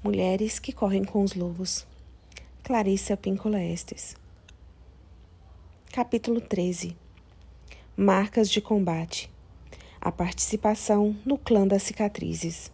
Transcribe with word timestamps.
Mulheres 0.00 0.60
que 0.60 0.72
correm 0.72 1.02
com 1.02 1.24
os 1.24 1.34
lobos. 1.34 1.84
Clarissa 2.62 3.16
Pincola 3.16 3.60
Estes. 3.60 4.14
Capítulo 5.92 6.40
13. 6.40 6.96
Marcas 7.96 8.48
de 8.48 8.60
combate. 8.60 9.28
A 10.00 10.12
participação 10.12 11.16
no 11.26 11.36
clã 11.36 11.66
das 11.66 11.82
cicatrizes. 11.82 12.70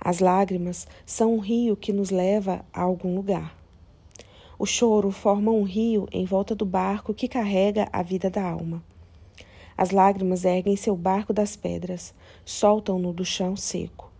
As 0.00 0.18
lágrimas 0.18 0.88
são 1.06 1.36
um 1.36 1.38
rio 1.38 1.76
que 1.76 1.92
nos 1.92 2.10
leva 2.10 2.64
a 2.72 2.80
algum 2.80 3.14
lugar. 3.14 3.56
O 4.58 4.66
choro 4.66 5.12
forma 5.12 5.52
um 5.52 5.62
rio 5.62 6.08
em 6.10 6.24
volta 6.24 6.56
do 6.56 6.66
barco 6.66 7.14
que 7.14 7.28
carrega 7.28 7.88
a 7.92 8.02
vida 8.02 8.28
da 8.28 8.42
alma. 8.42 8.82
As 9.76 9.92
lágrimas 9.92 10.44
erguem 10.44 10.74
seu 10.74 10.96
barco 10.96 11.32
das 11.32 11.54
pedras, 11.54 12.12
soltam-no 12.44 13.12
do 13.12 13.24
chão 13.24 13.54
seco 13.54 14.11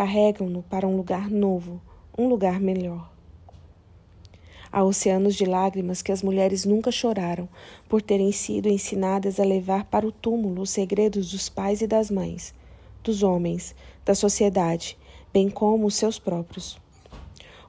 carregam-no 0.00 0.62
para 0.62 0.88
um 0.88 0.96
lugar 0.96 1.28
novo, 1.28 1.78
um 2.16 2.26
lugar 2.26 2.58
melhor. 2.58 3.12
Há 4.72 4.82
oceanos 4.82 5.34
de 5.34 5.44
lágrimas 5.44 6.00
que 6.00 6.10
as 6.10 6.22
mulheres 6.22 6.64
nunca 6.64 6.90
choraram 6.90 7.46
por 7.86 8.00
terem 8.00 8.32
sido 8.32 8.66
ensinadas 8.66 9.38
a 9.38 9.44
levar 9.44 9.84
para 9.84 10.06
o 10.06 10.10
túmulo 10.10 10.62
os 10.62 10.70
segredos 10.70 11.32
dos 11.32 11.50
pais 11.50 11.82
e 11.82 11.86
das 11.86 12.10
mães, 12.10 12.54
dos 13.04 13.22
homens, 13.22 13.74
da 14.02 14.14
sociedade, 14.14 14.96
bem 15.34 15.50
como 15.50 15.84
os 15.84 15.96
seus 15.96 16.18
próprios. 16.18 16.80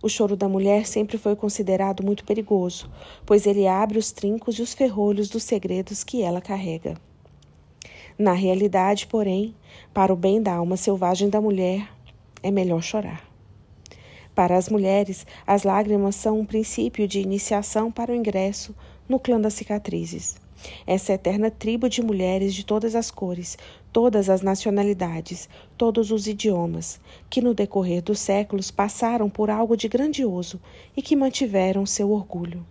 O 0.01 0.07
choro 0.07 0.37
da 0.37 0.47
mulher 0.47 0.87
sempre 0.87 1.17
foi 1.17 1.35
considerado 1.35 2.01
muito 2.01 2.23
perigoso, 2.23 2.89
pois 3.25 3.45
ele 3.45 3.67
abre 3.67 3.99
os 3.99 4.13
trincos 4.13 4.57
e 4.57 4.61
os 4.61 4.73
ferrolhos 4.73 5.27
dos 5.27 5.43
segredos 5.43 6.01
que 6.01 6.21
ela 6.21 6.39
carrega. 6.39 6.95
Na 8.17 8.31
realidade, 8.31 9.05
porém, 9.07 9.53
para 9.93 10.13
o 10.13 10.15
bem 10.15 10.41
da 10.41 10.53
alma 10.53 10.77
selvagem 10.77 11.29
da 11.29 11.41
mulher, 11.41 11.89
é 12.41 12.51
melhor 12.51 12.81
chorar. 12.81 13.31
Para 14.33 14.57
as 14.57 14.69
mulheres, 14.69 15.25
as 15.45 15.63
lágrimas 15.63 16.15
são 16.15 16.39
um 16.39 16.45
princípio 16.45 17.07
de 17.07 17.19
iniciação 17.19 17.91
para 17.91 18.11
o 18.11 18.15
ingresso 18.15 18.73
no 19.07 19.19
clã 19.19 19.39
das 19.39 19.53
cicatrizes. 19.53 20.35
Essa 20.85 21.13
eterna 21.13 21.49
tribo 21.49 21.89
de 21.89 22.01
mulheres 22.01 22.53
de 22.53 22.65
todas 22.65 22.95
as 22.95 23.09
cores, 23.09 23.57
todas 23.91 24.29
as 24.29 24.41
nacionalidades, 24.41 25.49
todos 25.77 26.11
os 26.11 26.27
idiomas, 26.27 26.99
que 27.29 27.41
no 27.41 27.53
decorrer 27.53 28.01
dos 28.01 28.19
séculos 28.19 28.71
passaram 28.71 29.29
por 29.29 29.49
algo 29.49 29.75
de 29.75 29.87
grandioso 29.87 30.61
e 30.95 31.01
que 31.01 31.15
mantiveram 31.15 31.85
seu 31.85 32.11
orgulho. 32.11 32.65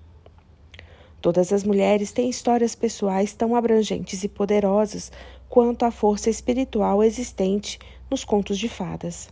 Todas 1.20 1.53
as 1.53 1.64
mulheres 1.64 2.12
têm 2.12 2.31
histórias 2.31 2.75
pessoais 2.75 3.34
tão 3.34 3.55
abrangentes 3.55 4.25
e 4.25 4.28
poderosas 4.28 5.12
quanto 5.48 5.84
a 5.84 5.91
força 5.91 6.31
espiritual 6.31 7.03
existente 7.03 7.78
nos 8.11 8.25
contos 8.25 8.59
de 8.59 8.69
fadas. 8.69 9.28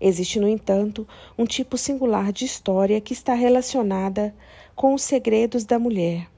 Existe, 0.00 0.38
no 0.38 0.48
entanto, 0.48 1.06
um 1.36 1.44
tipo 1.44 1.76
singular 1.76 2.32
de 2.32 2.44
história 2.44 3.00
que 3.00 3.12
está 3.12 3.34
relacionada 3.34 4.34
com 4.74 4.94
os 4.94 5.02
segredos 5.02 5.64
da 5.64 5.78
mulher, 5.78 6.28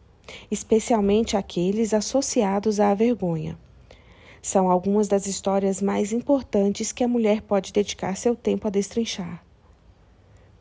especialmente 0.51 1.37
aqueles 1.37 1.93
associados 1.93 2.81
à 2.81 2.95
vergonha. 2.95 3.59
São 4.41 4.71
algumas 4.71 5.09
das 5.09 5.27
histórias 5.27 5.83
mais 5.83 6.13
importantes 6.13 6.93
que 6.93 7.05
a 7.05 7.09
mulher 7.09 7.43
pode 7.43 7.73
dedicar 7.73 8.17
seu 8.17 8.35
tempo 8.35 8.67
a 8.67 8.71
destrinchar. 8.71 9.45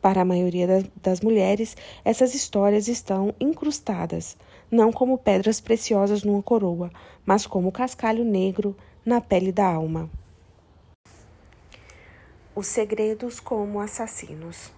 Para 0.02 0.22
a 0.22 0.26
maioria 0.26 0.86
das 1.02 1.22
mulheres, 1.22 1.76
essas 2.04 2.34
histórias 2.34 2.88
estão 2.88 3.34
incrustadas, 3.40 4.38
não 4.70 4.92
como 4.92 5.18
pedras 5.18 5.62
preciosas 5.62 6.24
numa 6.24 6.44
coroa, 6.44 6.92
mas 7.26 7.46
como 7.46 7.72
cascalho 7.72 8.24
negro 8.24 8.76
na 9.06 9.22
pele 9.22 9.52
da 9.52 9.68
alma. 9.68 10.10
Os 12.56 12.66
segredos 12.66 13.40
como 13.40 13.80
assassinos. 13.80 14.72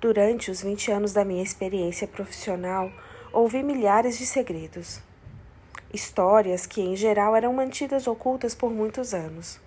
Durante 0.00 0.50
os 0.50 0.60
20 0.60 0.90
anos 0.90 1.12
da 1.12 1.24
minha 1.24 1.42
experiência 1.42 2.08
profissional, 2.08 2.90
ouvi 3.32 3.62
milhares 3.62 4.18
de 4.18 4.26
segredos. 4.26 5.00
Histórias 5.92 6.66
que, 6.66 6.82
em 6.82 6.96
geral, 6.96 7.36
eram 7.36 7.52
mantidas 7.54 8.08
ocultas 8.08 8.52
por 8.52 8.72
muitos 8.72 9.14
anos. 9.14 9.60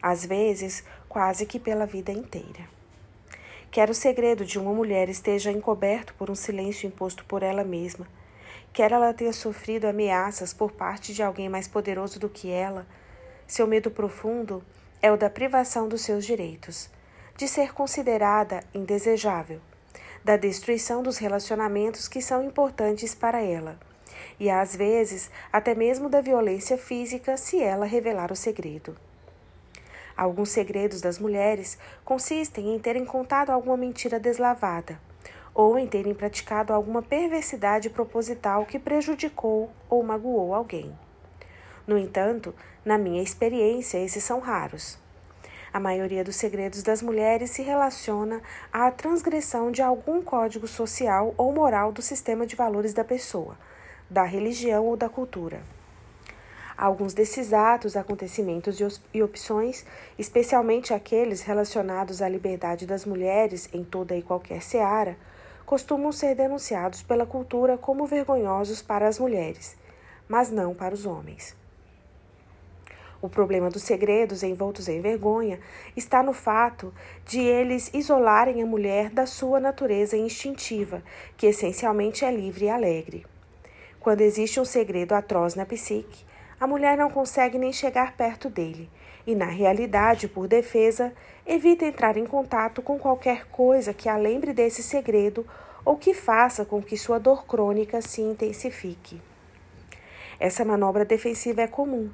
Às 0.00 0.24
vezes, 0.24 0.84
quase 1.08 1.44
que 1.44 1.58
pela 1.58 1.84
vida 1.84 2.12
inteira. 2.12 2.68
Quer 3.68 3.90
o 3.90 3.94
segredo 3.94 4.44
de 4.44 4.56
uma 4.56 4.72
mulher 4.72 5.08
esteja 5.08 5.50
encoberto 5.50 6.14
por 6.14 6.30
um 6.30 6.34
silêncio 6.36 6.86
imposto 6.86 7.24
por 7.24 7.42
ela 7.42 7.64
mesma, 7.64 8.06
quer 8.72 8.92
ela 8.92 9.12
tenha 9.12 9.32
sofrido 9.32 9.86
ameaças 9.86 10.54
por 10.54 10.70
parte 10.70 11.12
de 11.12 11.24
alguém 11.24 11.48
mais 11.48 11.66
poderoso 11.66 12.20
do 12.20 12.28
que 12.28 12.50
ela, 12.50 12.86
seu 13.48 13.66
medo 13.66 13.90
profundo 13.90 14.62
é 15.00 15.12
o 15.12 15.16
da 15.16 15.30
privação 15.30 15.88
dos 15.88 16.02
seus 16.02 16.24
direitos, 16.24 16.90
de 17.36 17.46
ser 17.46 17.72
considerada 17.72 18.64
indesejável, 18.74 19.60
da 20.24 20.36
destruição 20.36 21.02
dos 21.02 21.18
relacionamentos 21.18 22.08
que 22.08 22.20
são 22.20 22.42
importantes 22.42 23.14
para 23.14 23.40
ela, 23.40 23.78
e 24.40 24.50
às 24.50 24.74
vezes 24.74 25.30
até 25.52 25.74
mesmo 25.74 26.08
da 26.08 26.20
violência 26.20 26.76
física 26.76 27.36
se 27.36 27.62
ela 27.62 27.86
revelar 27.86 28.32
o 28.32 28.36
segredo. 28.36 28.96
Alguns 30.16 30.48
segredos 30.48 31.00
das 31.00 31.18
mulheres 31.18 31.78
consistem 32.04 32.74
em 32.74 32.78
terem 32.80 33.04
contado 33.04 33.50
alguma 33.50 33.76
mentira 33.76 34.18
deslavada, 34.18 35.00
ou 35.54 35.78
em 35.78 35.86
terem 35.86 36.12
praticado 36.12 36.72
alguma 36.72 37.02
perversidade 37.02 37.88
proposital 37.88 38.66
que 38.66 38.78
prejudicou 38.78 39.70
ou 39.88 40.02
magoou 40.02 40.52
alguém. 40.52 40.92
No 41.88 41.96
entanto, 41.96 42.54
na 42.84 42.98
minha 42.98 43.22
experiência, 43.22 43.96
esses 43.96 44.22
são 44.22 44.40
raros. 44.40 44.98
A 45.72 45.80
maioria 45.80 46.22
dos 46.22 46.36
segredos 46.36 46.82
das 46.82 47.00
mulheres 47.00 47.50
se 47.50 47.62
relaciona 47.62 48.42
à 48.70 48.90
transgressão 48.90 49.72
de 49.72 49.80
algum 49.80 50.20
código 50.20 50.68
social 50.68 51.32
ou 51.38 51.50
moral 51.50 51.90
do 51.90 52.02
sistema 52.02 52.46
de 52.46 52.54
valores 52.54 52.92
da 52.92 53.04
pessoa, 53.04 53.56
da 54.10 54.22
religião 54.22 54.84
ou 54.84 54.98
da 54.98 55.08
cultura. 55.08 55.62
Alguns 56.76 57.14
desses 57.14 57.54
atos, 57.54 57.96
acontecimentos 57.96 58.78
e 59.14 59.22
opções, 59.22 59.86
especialmente 60.18 60.92
aqueles 60.92 61.40
relacionados 61.40 62.20
à 62.20 62.28
liberdade 62.28 62.86
das 62.86 63.06
mulheres 63.06 63.66
em 63.72 63.82
toda 63.82 64.14
e 64.14 64.20
qualquer 64.20 64.62
seara, 64.62 65.16
costumam 65.64 66.12
ser 66.12 66.34
denunciados 66.34 67.02
pela 67.02 67.24
cultura 67.24 67.78
como 67.78 68.06
vergonhosos 68.06 68.82
para 68.82 69.08
as 69.08 69.18
mulheres, 69.18 69.74
mas 70.28 70.50
não 70.50 70.74
para 70.74 70.94
os 70.94 71.06
homens. 71.06 71.57
O 73.20 73.28
problema 73.28 73.68
dos 73.68 73.82
segredos 73.82 74.44
envoltos 74.44 74.88
em 74.88 75.00
vergonha 75.00 75.58
está 75.96 76.22
no 76.22 76.32
fato 76.32 76.94
de 77.26 77.40
eles 77.40 77.90
isolarem 77.92 78.62
a 78.62 78.66
mulher 78.66 79.10
da 79.10 79.26
sua 79.26 79.58
natureza 79.58 80.16
instintiva, 80.16 81.02
que 81.36 81.46
essencialmente 81.46 82.24
é 82.24 82.30
livre 82.30 82.66
e 82.66 82.70
alegre. 82.70 83.26
Quando 83.98 84.20
existe 84.20 84.60
um 84.60 84.64
segredo 84.64 85.14
atroz 85.14 85.56
na 85.56 85.66
psique, 85.66 86.24
a 86.60 86.66
mulher 86.66 86.96
não 86.96 87.10
consegue 87.10 87.58
nem 87.58 87.72
chegar 87.72 88.16
perto 88.16 88.48
dele, 88.48 88.88
e, 89.26 89.34
na 89.34 89.46
realidade, 89.46 90.28
por 90.28 90.46
defesa, 90.46 91.12
evita 91.46 91.84
entrar 91.84 92.16
em 92.16 92.24
contato 92.24 92.80
com 92.80 92.98
qualquer 92.98 93.46
coisa 93.46 93.92
que 93.92 94.08
a 94.08 94.16
lembre 94.16 94.52
desse 94.52 94.82
segredo 94.82 95.44
ou 95.84 95.96
que 95.96 96.14
faça 96.14 96.64
com 96.64 96.80
que 96.80 96.96
sua 96.96 97.18
dor 97.18 97.46
crônica 97.46 98.00
se 98.00 98.22
intensifique. 98.22 99.20
Essa 100.40 100.64
manobra 100.64 101.04
defensiva 101.04 101.62
é 101.62 101.66
comum 101.66 102.10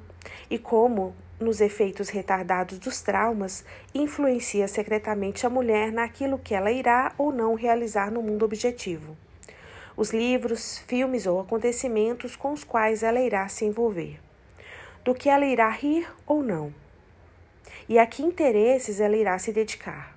e, 0.49 0.57
como 0.57 1.15
nos 1.39 1.61
efeitos 1.61 2.09
retardados 2.09 2.79
dos 2.79 3.01
traumas, 3.01 3.63
influencia 3.93 4.67
secretamente 4.67 5.45
a 5.45 5.49
mulher 5.49 5.91
naquilo 5.91 6.39
que 6.39 6.55
ela 6.55 6.71
irá 6.71 7.13
ou 7.17 7.31
não 7.31 7.55
realizar 7.55 8.09
no 8.09 8.21
mundo 8.21 8.45
objetivo. 8.45 9.15
Os 9.97 10.11
livros, 10.11 10.79
filmes 10.79 11.25
ou 11.25 11.39
acontecimentos 11.39 12.35
com 12.35 12.51
os 12.51 12.63
quais 12.63 13.03
ela 13.03 13.19
irá 13.19 13.47
se 13.47 13.65
envolver. 13.65 14.19
Do 15.03 15.13
que 15.13 15.29
ela 15.29 15.45
irá 15.45 15.69
rir 15.69 16.07
ou 16.25 16.41
não. 16.41 16.73
E 17.87 17.99
a 17.99 18.05
que 18.05 18.23
interesses 18.23 18.99
ela 18.99 19.15
irá 19.15 19.37
se 19.37 19.51
dedicar. 19.51 20.15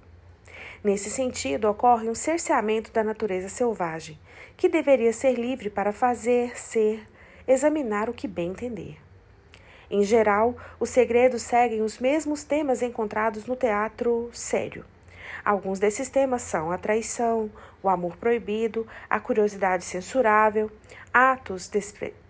Nesse 0.82 1.10
sentido, 1.10 1.68
ocorre 1.68 2.08
um 2.08 2.14
cerceamento 2.14 2.92
da 2.92 3.04
natureza 3.04 3.48
selvagem, 3.48 4.18
que 4.56 4.68
deveria 4.68 5.12
ser 5.12 5.34
livre 5.34 5.68
para 5.68 5.92
fazer, 5.92 6.58
ser, 6.58 7.04
examinar 7.48 8.10
o 8.10 8.14
que 8.14 8.28
bem 8.28 8.50
entender. 8.50 8.98
Em 9.90 10.02
geral, 10.02 10.54
os 10.78 10.90
segredos 10.90 11.42
seguem 11.42 11.80
os 11.80 11.98
mesmos 11.98 12.44
temas 12.44 12.82
encontrados 12.82 13.46
no 13.46 13.56
teatro 13.56 14.28
sério. 14.34 14.84
Alguns 15.42 15.78
desses 15.78 16.10
temas 16.10 16.42
são 16.42 16.70
a 16.70 16.76
traição, 16.76 17.50
o 17.82 17.88
amor 17.88 18.16
proibido, 18.16 18.86
a 19.08 19.18
curiosidade 19.18 19.84
censurável, 19.84 20.70
atos 21.12 21.70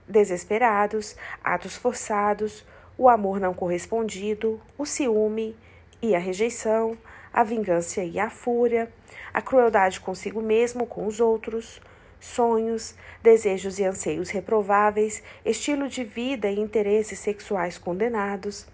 desesperados, 0.06 1.16
atos 1.42 1.76
forçados, 1.76 2.64
o 2.96 3.08
amor 3.08 3.40
não 3.40 3.52
correspondido, 3.52 4.60
o 4.76 4.86
ciúme 4.86 5.56
e 6.00 6.14
a 6.14 6.18
rejeição, 6.18 6.96
a 7.32 7.42
vingança 7.42 8.02
e 8.02 8.20
a 8.20 8.30
fúria, 8.30 8.88
a 9.34 9.42
crueldade 9.42 10.00
consigo 10.00 10.40
mesmo, 10.40 10.86
com 10.86 11.06
os 11.06 11.20
outros, 11.20 11.80
sonhos, 12.20 12.94
desejos 13.22 13.78
e 13.78 13.84
anseios 13.84 14.30
reprováveis, 14.30 15.22
estilo 15.44 15.88
de 15.88 16.04
vida 16.04 16.50
e 16.50 16.58
interesses 16.58 17.18
sexuais 17.18 17.78
condenados, 17.78 18.66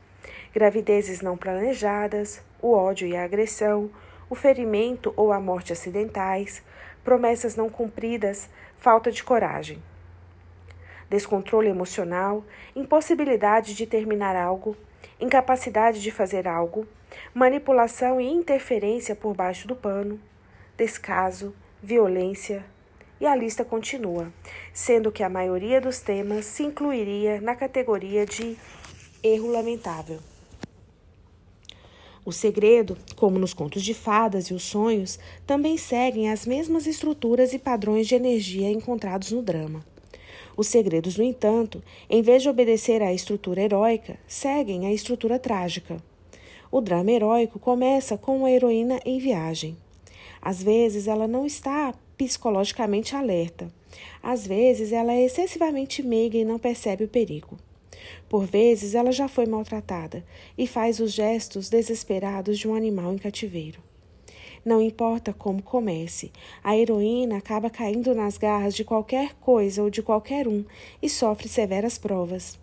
gravidezes 0.55 1.21
não 1.21 1.37
planejadas, 1.37 2.43
o 2.63 2.73
ódio 2.73 3.07
e 3.07 3.17
a 3.17 3.25
agressão, 3.25 3.91
o 4.31 4.35
ferimento 4.35 5.13
ou 5.17 5.33
a 5.33 5.41
morte 5.41 5.73
acidentais, 5.73 6.63
promessas 7.03 7.57
não 7.57 7.69
cumpridas, 7.69 8.49
falta 8.77 9.11
de 9.11 9.23
coragem. 9.23 9.83
Descontrole 11.11 11.69
emocional, 11.69 12.45
impossibilidade 12.75 13.75
de 13.75 13.87
terminar 13.87 14.35
algo, 14.35 14.77
incapacidade 15.21 16.01
de 16.01 16.11
fazer 16.11 16.49
algo, 16.49 16.87
manipulação 17.35 18.21
e 18.21 18.27
interferência 18.27 19.15
por 19.15 19.35
baixo 19.35 19.69
do 19.69 19.77
pano, 19.77 20.19
descaso, 20.77 21.55
violência, 21.83 22.65
e 23.25 23.27
a 23.27 23.35
lista 23.35 23.65
continua, 23.65 24.31
sendo 24.71 25.11
que 25.11 25.23
a 25.23 25.31
maioria 25.31 25.81
dos 25.81 26.01
temas 26.01 26.45
se 26.45 26.63
incluiria 26.63 27.41
na 27.41 27.57
categoria 27.57 28.27
de 28.27 28.55
erro 29.23 29.51
lamentável. 29.51 30.19
O 32.23 32.31
segredo, 32.31 32.99
como 33.17 33.39
nos 33.39 33.55
contos 33.55 33.83
de 33.83 33.95
fadas 33.95 34.49
e 34.49 34.55
os 34.55 34.63
sonhos, 34.63 35.19
também 35.47 35.79
seguem 35.79 36.31
as 36.31 36.45
mesmas 36.45 36.87
estruturas 36.87 37.55
e 37.55 37.59
padrões 37.59 38.07
de 38.07 38.15
energia 38.15 38.71
encontrados 38.71 39.33
no 39.33 39.41
drama. 39.41 39.83
Os 40.55 40.67
segredos, 40.67 41.17
no 41.17 41.25
entanto, 41.25 41.83
em 42.11 42.21
vez 42.21 42.43
de 42.43 42.51
obedecer 42.51 43.03
à 43.03 43.11
estrutura 43.11 43.63
heróica, 43.63 44.19
seguem 44.29 44.87
a 44.87 44.93
estrutura 44.93 45.39
trágica. 45.39 45.97
O 46.71 46.83
drama 46.83 47.11
heróico 47.11 47.59
começa 47.59 48.19
com 48.19 48.45
a 48.45 48.51
heroína 48.51 49.01
em 49.03 49.19
viagem. 49.19 49.79
Às 50.43 50.63
vezes 50.63 51.09
ela 51.09 51.27
não 51.27 51.47
está 51.47 51.95
psicologicamente 52.27 53.15
alerta. 53.15 53.71
Às 54.23 54.47
vezes 54.47 54.93
ela 54.93 55.13
é 55.13 55.25
excessivamente 55.25 56.03
meiga 56.03 56.37
e 56.37 56.45
não 56.45 56.59
percebe 56.59 57.05
o 57.05 57.09
perigo. 57.09 57.59
Por 58.29 58.45
vezes 58.45 58.95
ela 58.95 59.13
já 59.13 59.29
foi 59.29 59.47
maltratada 59.47 60.25
e 60.57 60.67
faz 60.67 61.01
os 61.01 61.13
gestos 61.13 61.69
desesperados 61.69 62.59
de 62.59 62.69
um 62.69 62.75
animal 62.75 63.13
em 63.15 63.19
cativeiro. 63.19 63.81
Não 64.65 64.81
importa 64.81 65.33
como 65.33 65.63
comece, 65.63 66.33
a 66.63 66.77
heroína 66.77 67.37
acaba 67.37 67.69
caindo 67.69 68.15
nas 68.15 68.39
garras 68.39 68.75
de 68.75 68.83
qualquer 68.83 69.35
coisa 69.35 69.83
ou 69.83 69.91
de 69.91 70.03
qualquer 70.03 70.49
um 70.49 70.65
e 71.03 71.09
sofre 71.09 71.49
severas 71.49 71.99
provas. 71.99 72.59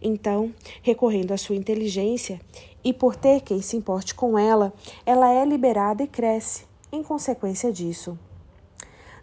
Então, 0.00 0.52
recorrendo 0.82 1.32
à 1.32 1.38
sua 1.38 1.56
inteligência 1.56 2.38
e 2.84 2.92
por 2.92 3.16
ter 3.16 3.40
quem 3.40 3.62
se 3.62 3.76
importe 3.76 4.14
com 4.14 4.38
ela, 4.38 4.72
ela 5.04 5.32
é 5.32 5.44
liberada 5.44 6.02
e 6.02 6.06
cresce, 6.06 6.64
em 6.92 7.02
consequência 7.02 7.72
disso. 7.72 8.18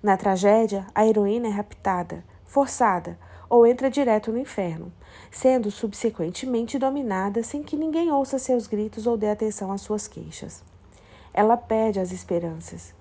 Na 0.05 0.15
tragédia, 0.15 0.85
a 0.93 1.03
heroína 1.03 1.47
é 1.47 1.49
raptada, 1.49 2.23
forçada 2.43 3.17
ou 3.49 3.65
entra 3.65 3.89
direto 3.89 4.31
no 4.31 4.37
inferno, 4.37 4.93
sendo 5.31 5.71
subsequentemente 5.71 6.77
dominada 6.77 7.41
sem 7.41 7.63
que 7.63 7.75
ninguém 7.75 8.11
ouça 8.11 8.37
seus 8.37 8.67
gritos 8.67 9.07
ou 9.07 9.17
dê 9.17 9.31
atenção 9.31 9.71
às 9.71 9.81
suas 9.81 10.07
queixas. 10.07 10.63
Ela 11.33 11.57
perde 11.57 11.99
as 11.99 12.11
esperanças, 12.11 12.93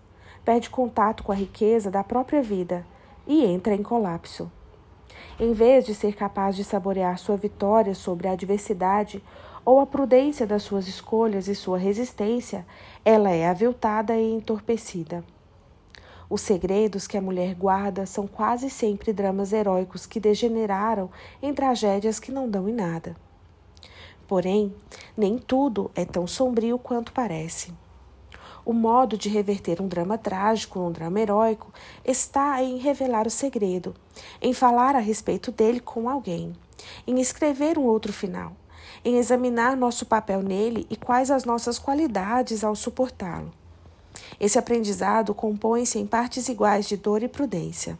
perde 0.47 0.71
contato 0.71 1.23
com 1.23 1.31
a 1.31 1.35
riqueza 1.35 1.91
da 1.91 2.03
própria 2.03 2.41
vida 2.41 2.87
e 3.27 3.45
entra 3.45 3.75
em 3.75 3.83
colapso. 3.83 4.51
Em 5.39 5.53
vez 5.53 5.85
de 5.85 5.95
ser 5.95 6.15
capaz 6.15 6.57
de 6.57 6.65
saborear 6.65 7.19
sua 7.19 7.37
vitória 7.37 7.95
sobre 7.95 8.29
a 8.29 8.33
adversidade 8.33 9.23
ou 9.63 9.79
a 9.79 9.85
prudência 9.85 10.47
das 10.47 10.63
suas 10.63 10.89
escolhas 10.89 11.49
e 11.49 11.55
sua 11.55 11.77
resistência, 11.77 12.65
ela 13.05 13.29
é 13.29 13.47
aviltada 13.47 14.17
e 14.17 14.33
entorpecida. 14.33 15.23
Os 16.29 16.41
segredos 16.41 17.07
que 17.07 17.17
a 17.17 17.23
mulher 17.23 17.55
guarda 17.55 18.07
são 18.07 18.27
quase 18.27 18.71
sempre 18.71 19.13
dramas 19.13 19.53
heróicos 19.53 20.07
que 20.07 20.19
degeneraram 20.19 21.11
em 21.43 21.53
tragédias 21.53 22.19
que 22.19 22.33
não 22.33 22.49
dão 22.49 22.69
em 22.69 22.73
nada. 22.73 23.15
Porém, 24.27 24.75
nem 25.17 25.39
tudo 25.39 25.91
é 25.95 26.05
tão 26.05 26.27
sombrio 26.27 26.79
quanto 26.79 27.13
parece. 27.13 27.73
O 28.65 28.73
modo 28.73 29.19
de 29.19 29.29
reverter 29.29 29.83
um 29.83 29.87
drama 29.87 30.17
trágico 30.17 30.79
num 30.79 30.91
drama 30.91 31.21
heróico 31.21 31.71
está 32.03 32.63
em 32.63 32.79
revelar 32.79 33.27
o 33.27 33.31
segredo, 33.31 33.95
em 34.41 34.55
falar 34.55 34.97
a 34.97 35.01
respeito 35.01 35.53
dele 35.53 35.81
com 35.81 36.09
alguém, 36.09 36.55
em 37.07 37.21
escrever 37.21 37.77
um 37.77 37.85
outro 37.85 38.11
final, 38.11 38.53
em 39.05 39.19
examinar 39.19 39.77
nosso 39.77 40.07
papel 40.07 40.43
nele 40.43 40.87
e 40.89 40.97
quais 40.97 41.31
as 41.31 41.45
nossas 41.45 41.79
qualidades 41.79 42.65
ao 42.65 42.75
suportá-lo. 42.75 43.53
Esse 44.41 44.59
aprendizado 44.59 45.35
compõe-se 45.35 45.99
em 45.99 46.07
partes 46.07 46.49
iguais 46.49 46.87
de 46.87 46.97
dor 46.97 47.23
e 47.23 47.29
prudência. 47.29 47.99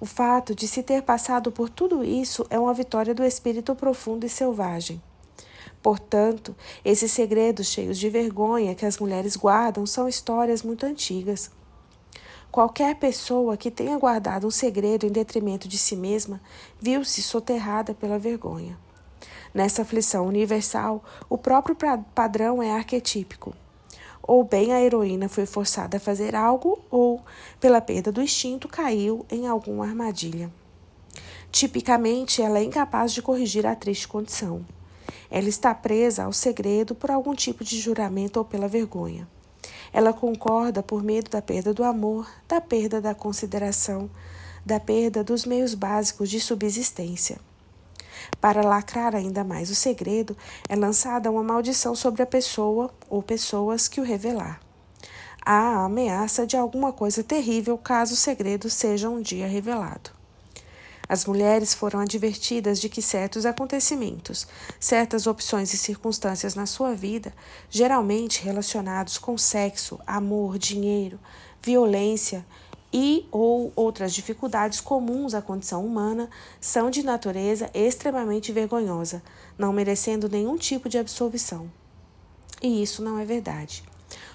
O 0.00 0.06
fato 0.06 0.54
de 0.54 0.68
se 0.68 0.82
ter 0.82 1.02
passado 1.02 1.50
por 1.50 1.68
tudo 1.68 2.04
isso 2.04 2.46
é 2.50 2.58
uma 2.58 2.72
vitória 2.72 3.12
do 3.12 3.24
espírito 3.24 3.74
profundo 3.74 4.24
e 4.24 4.28
selvagem. 4.28 5.02
Portanto, 5.82 6.54
esses 6.84 7.10
segredos 7.10 7.66
cheios 7.66 7.98
de 7.98 8.08
vergonha 8.08 8.74
que 8.74 8.86
as 8.86 8.98
mulheres 8.98 9.36
guardam 9.36 9.84
são 9.86 10.08
histórias 10.08 10.62
muito 10.62 10.86
antigas. 10.86 11.50
Qualquer 12.50 12.94
pessoa 12.96 13.56
que 13.56 13.70
tenha 13.70 13.98
guardado 13.98 14.46
um 14.46 14.50
segredo 14.50 15.04
em 15.04 15.10
detrimento 15.10 15.68
de 15.68 15.76
si 15.76 15.96
mesma 15.96 16.40
viu-se 16.80 17.20
soterrada 17.22 17.92
pela 17.92 18.18
vergonha. 18.18 18.78
Nessa 19.52 19.82
aflição 19.82 20.26
universal, 20.26 21.02
o 21.28 21.36
próprio 21.36 21.76
padrão 22.14 22.62
é 22.62 22.70
arquetípico 22.70 23.52
ou 24.28 24.44
bem 24.44 24.74
a 24.74 24.80
heroína 24.80 25.26
foi 25.26 25.46
forçada 25.46 25.96
a 25.96 26.00
fazer 26.00 26.36
algo, 26.36 26.78
ou, 26.90 27.22
pela 27.58 27.80
perda 27.80 28.12
do 28.12 28.20
instinto, 28.20 28.68
caiu 28.68 29.24
em 29.30 29.46
alguma 29.46 29.86
armadilha. 29.86 30.52
Tipicamente, 31.50 32.42
ela 32.42 32.58
é 32.58 32.62
incapaz 32.62 33.12
de 33.12 33.22
corrigir 33.22 33.66
a 33.66 33.74
triste 33.74 34.06
condição. 34.06 34.66
Ela 35.30 35.48
está 35.48 35.74
presa 35.74 36.24
ao 36.24 36.32
segredo 36.34 36.94
por 36.94 37.10
algum 37.10 37.34
tipo 37.34 37.64
de 37.64 37.80
juramento 37.80 38.36
ou 38.36 38.44
pela 38.44 38.68
vergonha. 38.68 39.26
Ela 39.94 40.12
concorda 40.12 40.82
por 40.82 41.02
medo 41.02 41.30
da 41.30 41.40
perda 41.40 41.72
do 41.72 41.82
amor, 41.82 42.30
da 42.46 42.60
perda 42.60 43.00
da 43.00 43.14
consideração, 43.14 44.10
da 44.62 44.78
perda 44.78 45.24
dos 45.24 45.46
meios 45.46 45.72
básicos 45.72 46.28
de 46.28 46.38
subsistência. 46.38 47.40
Para 48.40 48.62
lacrar 48.62 49.14
ainda 49.14 49.42
mais 49.44 49.70
o 49.70 49.74
segredo, 49.74 50.36
é 50.68 50.76
lançada 50.76 51.30
uma 51.30 51.42
maldição 51.42 51.94
sobre 51.94 52.22
a 52.22 52.26
pessoa 52.26 52.90
ou 53.08 53.22
pessoas 53.22 53.88
que 53.88 54.00
o 54.00 54.04
revelar. 54.04 54.60
Há 55.44 55.78
a 55.78 55.84
ameaça 55.84 56.46
de 56.46 56.56
alguma 56.56 56.92
coisa 56.92 57.24
terrível 57.24 57.78
caso 57.78 58.14
o 58.14 58.16
segredo 58.16 58.68
seja 58.68 59.08
um 59.08 59.20
dia 59.20 59.46
revelado. 59.46 60.10
As 61.08 61.24
mulheres 61.24 61.72
foram 61.72 62.00
advertidas 62.00 62.78
de 62.78 62.90
que 62.90 63.00
certos 63.00 63.46
acontecimentos, 63.46 64.46
certas 64.78 65.26
opções 65.26 65.72
e 65.72 65.78
circunstâncias 65.78 66.54
na 66.54 66.66
sua 66.66 66.94
vida, 66.94 67.32
geralmente 67.70 68.44
relacionados 68.44 69.16
com 69.16 69.38
sexo, 69.38 69.98
amor, 70.06 70.58
dinheiro, 70.58 71.18
violência 71.62 72.44
e 72.92 73.28
ou 73.30 73.70
outras 73.76 74.14
dificuldades 74.14 74.80
comuns 74.80 75.34
à 75.34 75.42
condição 75.42 75.84
humana 75.84 76.28
são 76.60 76.90
de 76.90 77.02
natureza 77.02 77.70
extremamente 77.74 78.50
vergonhosa, 78.50 79.22
não 79.58 79.72
merecendo 79.72 80.28
nenhum 80.28 80.56
tipo 80.56 80.88
de 80.88 80.98
absolvição. 80.98 81.70
E 82.62 82.82
isso 82.82 83.02
não 83.02 83.18
é 83.18 83.24
verdade. 83.24 83.82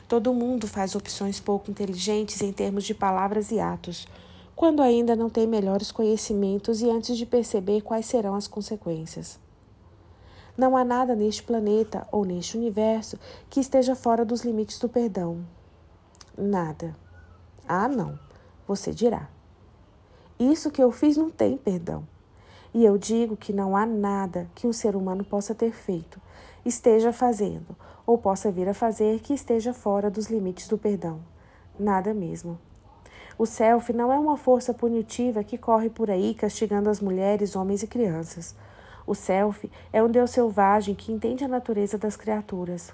Todo 0.07 0.33
mundo 0.33 0.67
faz 0.67 0.95
opções 0.95 1.39
pouco 1.39 1.71
inteligentes 1.71 2.41
em 2.41 2.51
termos 2.51 2.83
de 2.83 2.93
palavras 2.93 3.51
e 3.51 3.59
atos, 3.59 4.07
quando 4.55 4.83
ainda 4.83 5.15
não 5.15 5.29
tem 5.29 5.47
melhores 5.47 5.91
conhecimentos 5.91 6.81
e 6.81 6.89
antes 6.89 7.17
de 7.17 7.25
perceber 7.25 7.81
quais 7.81 8.05
serão 8.05 8.35
as 8.35 8.47
consequências. 8.47 9.39
Não 10.55 10.77
há 10.77 10.85
nada 10.85 11.15
neste 11.15 11.41
planeta 11.41 12.07
ou 12.11 12.23
neste 12.23 12.55
universo 12.55 13.17
que 13.49 13.59
esteja 13.59 13.95
fora 13.95 14.23
dos 14.23 14.41
limites 14.41 14.77
do 14.77 14.87
perdão. 14.87 15.43
Nada. 16.37 16.95
Ah, 17.67 17.87
não 17.87 18.19
você 18.67 18.91
dirá: 18.91 19.29
Isso 20.39 20.71
que 20.71 20.81
eu 20.81 20.91
fiz 20.91 21.17
não 21.17 21.29
tem 21.29 21.57
perdão. 21.57 22.07
E 22.73 22.83
eu 22.83 22.97
digo 22.97 23.37
que 23.37 23.53
não 23.53 23.75
há 23.75 23.85
nada 23.85 24.49
que 24.55 24.65
um 24.65 24.73
ser 24.73 24.95
humano 24.95 25.23
possa 25.23 25.53
ter 25.53 25.71
feito, 25.71 26.19
esteja 26.65 27.13
fazendo 27.13 27.75
ou 28.05 28.17
possa 28.17 28.51
vir 28.51 28.67
a 28.67 28.73
fazer 28.73 29.19
que 29.19 29.33
esteja 29.33 29.73
fora 29.73 30.09
dos 30.09 30.27
limites 30.27 30.67
do 30.67 30.77
perdão. 30.77 31.19
Nada 31.79 32.13
mesmo. 32.13 32.57
O 33.37 33.45
self 33.45 33.93
não 33.93 34.11
é 34.11 34.17
uma 34.17 34.37
força 34.37 34.73
punitiva 34.73 35.43
que 35.43 35.57
corre 35.57 35.89
por 35.89 36.09
aí 36.09 36.33
castigando 36.33 36.89
as 36.89 36.99
mulheres, 36.99 37.55
homens 37.55 37.83
e 37.83 37.87
crianças. 37.87 38.55
O 39.05 39.13
self 39.13 39.69
é 39.91 40.01
um 40.03 40.09
Deus 40.09 40.31
selvagem 40.31 40.95
que 40.95 41.11
entende 41.11 41.43
a 41.43 41.47
natureza 41.47 41.97
das 41.97 42.15
criaturas. 42.15 42.93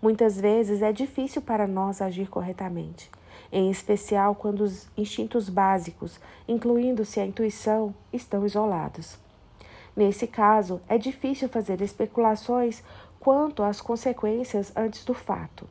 Muitas 0.00 0.38
vezes 0.38 0.82
é 0.82 0.92
difícil 0.92 1.42
para 1.42 1.66
nós 1.66 2.02
agir 2.02 2.28
corretamente 2.28 3.10
em 3.52 3.70
especial 3.70 4.34
quando 4.34 4.60
os 4.60 4.88
instintos 4.96 5.48
básicos, 5.48 6.18
incluindo-se 6.46 7.20
a 7.20 7.26
intuição, 7.26 7.94
estão 8.12 8.44
isolados. 8.44 9.18
Nesse 9.96 10.26
caso, 10.26 10.80
é 10.88 10.98
difícil 10.98 11.48
fazer 11.48 11.80
especulações 11.80 12.82
quanto 13.20 13.62
às 13.62 13.80
consequências 13.80 14.72
antes 14.76 15.04
do 15.04 15.14
fato, 15.14 15.68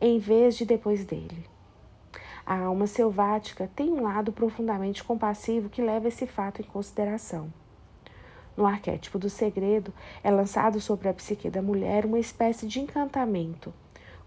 em 0.00 0.18
vez 0.18 0.56
de 0.56 0.64
depois 0.64 1.04
dele. 1.04 1.46
A 2.46 2.60
alma 2.60 2.86
selvática 2.86 3.70
tem 3.76 3.92
um 3.92 4.02
lado 4.02 4.32
profundamente 4.32 5.04
compassivo 5.04 5.68
que 5.68 5.82
leva 5.82 6.08
esse 6.08 6.26
fato 6.26 6.62
em 6.62 6.64
consideração. 6.64 7.52
No 8.56 8.66
arquétipo 8.66 9.18
do 9.18 9.28
segredo, 9.28 9.92
é 10.24 10.30
lançado 10.30 10.80
sobre 10.80 11.08
a 11.08 11.14
psique 11.14 11.50
da 11.50 11.60
mulher 11.60 12.06
uma 12.06 12.18
espécie 12.18 12.66
de 12.66 12.80
encantamento, 12.80 13.72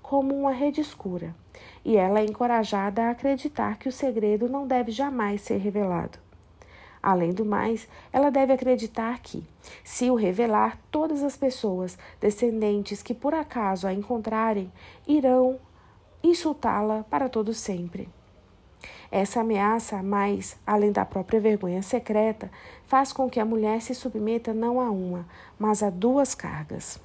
como 0.02 0.34
uma 0.34 0.52
rede 0.52 0.80
escura, 0.80 1.36
e 1.84 1.98
ela 1.98 2.20
é 2.20 2.25
encorajada 2.25 3.03
a 3.03 3.12
acreditar 3.12 3.77
que 3.77 3.89
o 3.89 3.91
segredo 3.91 4.48
não 4.50 4.67
deve 4.67 4.91
jamais 4.91 5.41
ser 5.41 5.58
revelado. 5.58 6.20
Além 7.01 7.31
do 7.34 7.43
mais, 7.43 7.88
ela 8.13 8.29
deve 8.29 8.53
acreditar 8.53 9.20
que, 9.20 9.43
se 9.84 10.12
o 10.12 10.15
revelar, 10.15 10.77
todas 10.91 11.24
as 11.24 11.36
pessoas 11.36 11.98
descendentes 12.20 13.01
que 13.01 13.13
por 13.13 13.34
acaso 13.34 13.88
a 13.88 13.93
encontrarem 13.93 14.72
irão 15.08 15.60
insultá-la 16.24 17.03
para 17.10 17.27
todo 17.27 17.53
sempre. 17.53 18.08
Essa 19.12 19.41
ameaça, 19.41 20.01
mais 20.01 20.58
além 20.65 20.91
da 20.91 21.03
própria 21.03 21.39
vergonha 21.39 21.81
secreta, 21.81 22.51
faz 22.86 23.12
com 23.12 23.29
que 23.29 23.39
a 23.39 23.46
mulher 23.46 23.81
se 23.81 23.93
submeta 23.96 24.53
não 24.53 24.79
a 24.79 24.89
uma, 24.89 25.27
mas 25.60 25.84
a 25.84 25.89
duas 25.89 26.36
cargas. 26.36 27.00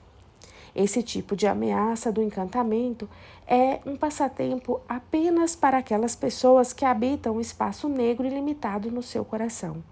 Esse 0.78 1.02
tipo 1.02 1.34
de 1.34 1.46
ameaça 1.46 2.12
do 2.12 2.22
encantamento 2.22 3.08
é 3.46 3.80
um 3.86 3.96
passatempo 3.96 4.78
apenas 4.86 5.56
para 5.56 5.78
aquelas 5.78 6.14
pessoas 6.14 6.74
que 6.74 6.84
habitam 6.84 7.36
o 7.36 7.40
espaço 7.40 7.88
negro 7.88 8.26
ilimitado 8.26 8.90
no 8.90 9.02
seu 9.02 9.24
coração. 9.24 9.82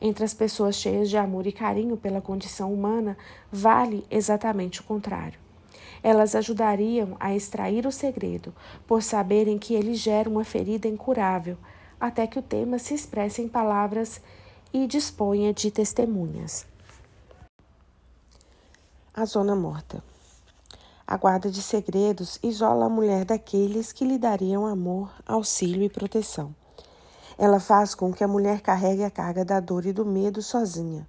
Entre 0.00 0.24
as 0.24 0.32
pessoas 0.32 0.76
cheias 0.76 1.10
de 1.10 1.18
amor 1.18 1.46
e 1.46 1.52
carinho 1.52 1.98
pela 1.98 2.22
condição 2.22 2.72
humana, 2.72 3.14
vale 3.52 4.06
exatamente 4.10 4.80
o 4.80 4.84
contrário. 4.84 5.38
Elas 6.02 6.34
ajudariam 6.34 7.14
a 7.20 7.34
extrair 7.34 7.86
o 7.86 7.92
segredo, 7.92 8.54
por 8.86 9.02
saberem 9.02 9.58
que 9.58 9.74
ele 9.74 9.94
gera 9.94 10.30
uma 10.30 10.44
ferida 10.44 10.88
incurável, 10.88 11.58
até 12.00 12.26
que 12.26 12.38
o 12.38 12.42
tema 12.42 12.78
se 12.78 12.94
expresse 12.94 13.42
em 13.42 13.48
palavras 13.48 14.22
e 14.72 14.86
disponha 14.86 15.52
de 15.52 15.70
testemunhas. 15.70 16.72
A 19.16 19.24
zona 19.26 19.54
morta. 19.54 20.02
A 21.06 21.16
guarda 21.16 21.48
de 21.48 21.62
segredos 21.62 22.36
isola 22.42 22.86
a 22.86 22.88
mulher 22.88 23.24
daqueles 23.24 23.92
que 23.92 24.04
lhe 24.04 24.18
dariam 24.18 24.66
amor, 24.66 25.08
auxílio 25.24 25.84
e 25.84 25.88
proteção. 25.88 26.52
Ela 27.38 27.60
faz 27.60 27.94
com 27.94 28.12
que 28.12 28.24
a 28.24 28.28
mulher 28.28 28.60
carregue 28.60 29.04
a 29.04 29.10
carga 29.12 29.44
da 29.44 29.60
dor 29.60 29.86
e 29.86 29.92
do 29.92 30.04
medo 30.04 30.42
sozinha, 30.42 31.08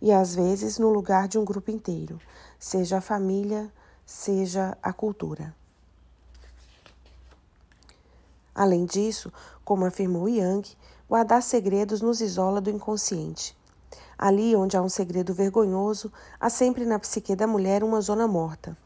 e 0.00 0.12
às 0.12 0.32
vezes 0.32 0.78
no 0.78 0.90
lugar 0.90 1.26
de 1.26 1.38
um 1.38 1.44
grupo 1.44 1.72
inteiro, 1.72 2.20
seja 2.56 2.98
a 2.98 3.00
família, 3.00 3.68
seja 4.06 4.78
a 4.80 4.92
cultura. 4.92 5.52
Além 8.54 8.84
disso, 8.84 9.32
como 9.64 9.84
afirmou 9.84 10.28
Yang, 10.28 10.76
guardar 11.08 11.42
segredos 11.42 12.00
nos 12.00 12.20
isola 12.20 12.60
do 12.60 12.70
inconsciente. 12.70 13.58
Ali 14.22 14.54
onde 14.54 14.76
há 14.76 14.82
um 14.82 14.88
segredo 14.90 15.32
vergonhoso, 15.32 16.12
há 16.38 16.50
sempre 16.50 16.84
na 16.84 16.98
psique 16.98 17.34
da 17.34 17.46
mulher 17.46 17.82
uma 17.82 18.02
zona 18.02 18.28
morta, 18.28 18.76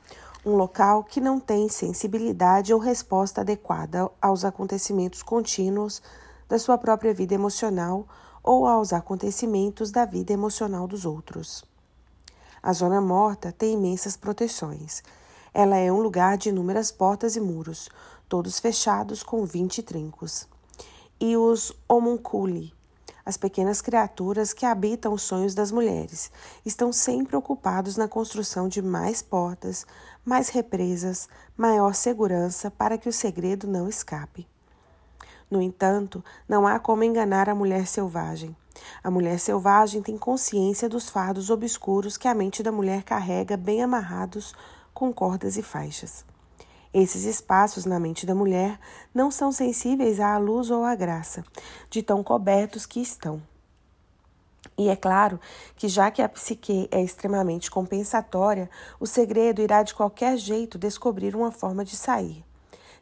um 0.47 0.55
local 0.55 1.03
que 1.03 1.21
não 1.21 1.41
tem 1.41 1.69
sensibilidade 1.69 2.73
ou 2.73 2.79
resposta 2.79 3.41
adequada 3.41 4.09
aos 4.23 4.45
acontecimentos 4.45 5.25
contínuos 5.25 6.00
da 6.49 6.57
sua 6.57 6.79
própria 6.79 7.12
vida 7.12 7.35
emocional 7.35 8.07
ou 8.45 8.64
aos 8.64 8.93
acontecimentos 8.93 9.91
da 9.91 10.05
vida 10.05 10.33
emocional 10.33 10.87
dos 10.87 11.05
outros. 11.05 11.64
A 12.62 12.73
zona 12.73 13.00
morta 13.00 13.50
tem 13.50 13.75
imensas 13.75 14.17
proteções. 14.17 15.03
Ela 15.53 15.79
é 15.79 15.91
um 15.91 16.00
lugar 16.00 16.38
de 16.38 16.50
inúmeras 16.50 16.93
portas 16.93 17.35
e 17.35 17.41
muros, 17.41 17.88
todos 18.29 18.61
fechados 18.61 19.25
com 19.25 19.45
vinte 19.45 19.83
trincos. 19.83 20.47
E 21.19 21.37
os 21.37 21.73
homunculi, 21.88 22.73
as 23.25 23.37
pequenas 23.37 23.81
criaturas 23.81 24.52
que 24.52 24.66
habitam 24.66 25.12
os 25.12 25.23
sonhos 25.23 25.54
das 25.54 25.73
mulheres, 25.73 26.31
estão 26.64 26.93
sempre 26.93 27.37
ocupados 27.37 27.97
na 27.97 28.07
construção 28.07 28.69
de 28.69 28.83
mais 28.83 29.23
portas, 29.23 29.87
mais 30.25 30.49
represas, 30.49 31.28
maior 31.57 31.95
segurança 31.95 32.71
para 32.71 32.99
que 32.99 33.09
o 33.09 33.12
segredo 33.12 33.66
não 33.66 33.88
escape. 33.88 34.47
No 35.50 35.62
entanto, 35.62 36.25
não 36.49 36.66
há 36.66 36.78
como 36.78 37.04
enganar 37.04 37.49
a 37.49 37.54
mulher 37.54 37.87
selvagem. 37.87 38.57
A 39.02 39.11
mulher 39.11 39.38
selvagem 39.38 40.02
tem 40.02 40.19
consciência 40.19 40.88
dos 40.88 41.09
fardos 41.09 41.49
obscuros 41.49 42.16
que 42.16 42.28
a 42.28 42.35
mente 42.35 42.62
da 42.62 42.73
mulher 42.73 43.02
carrega 43.02 43.57
bem 43.57 43.83
amarrados 43.83 44.54
com 44.93 45.12
cordas 45.12 45.57
e 45.57 45.62
faixas. 45.62 46.25
Esses 46.95 47.25
espaços 47.25 47.85
na 47.85 47.99
mente 47.99 48.25
da 48.25 48.37
mulher 48.37 48.79
não 49.13 49.29
são 49.29 49.51
sensíveis 49.51 50.21
à 50.21 50.39
luz 50.39 50.71
ou 50.71 50.85
à 50.85 50.95
graça, 50.95 51.45
de 51.91 52.05
tão 52.05 52.23
cobertos 52.23 52.87
que 52.87 53.01
estão. 53.01 53.43
E 54.79 54.89
é 54.89 54.95
claro 54.95 55.41
que, 55.75 55.89
já 55.89 56.09
que 56.13 56.23
a 56.23 56.29
psique 56.29 56.89
é 56.93 57.03
extremamente 57.03 57.69
compensatória, 57.69 58.71
o 59.01 59.09
segredo 59.09 59.61
irá 59.61 59.83
de 59.83 59.93
qualquer 59.93 60.37
jeito 60.37 60.79
descobrir 60.79 61.35
uma 61.35 61.51
forma 61.51 61.85
de 61.85 61.97
sair. 61.97 62.45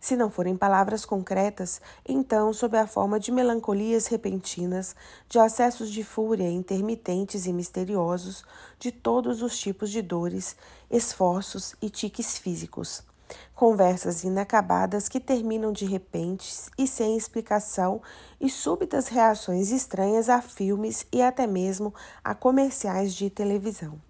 Se 0.01 0.17
não 0.17 0.31
forem 0.31 0.57
palavras 0.57 1.05
concretas, 1.05 1.79
então 2.09 2.51
sob 2.55 2.79
a 2.79 2.87
forma 2.87 3.21
de 3.21 3.31
melancolias 3.31 4.07
repentinas, 4.07 4.97
de 5.29 5.39
acessos 5.39 5.91
de 5.91 6.03
fúria 6.03 6.51
intermitentes 6.51 7.45
e 7.45 7.53
misteriosos, 7.53 8.43
de 8.79 8.91
todos 8.91 9.43
os 9.43 9.59
tipos 9.59 9.91
de 9.91 10.01
dores, 10.01 10.57
esforços 10.91 11.75
e 11.81 11.91
tiques 11.91 12.39
físicos. 12.39 13.12
Conversas 13.55 14.25
inacabadas 14.25 15.09
que 15.09 15.21
terminam 15.21 15.73
de 15.73 15.85
repente 15.85 16.53
e 16.77 16.87
sem 16.87 17.17
explicação, 17.17 18.01
e 18.41 18.51
súbitas 18.51 19.09
reações 19.09 19.71
estranhas 19.71 20.29
a 20.29 20.43
filmes 20.43 21.07
e 21.13 21.23
até 21.23 21.47
mesmo 21.47 21.95
a 22.25 22.35
comerciais 22.35 23.15
de 23.15 23.31
televisão. 23.31 24.01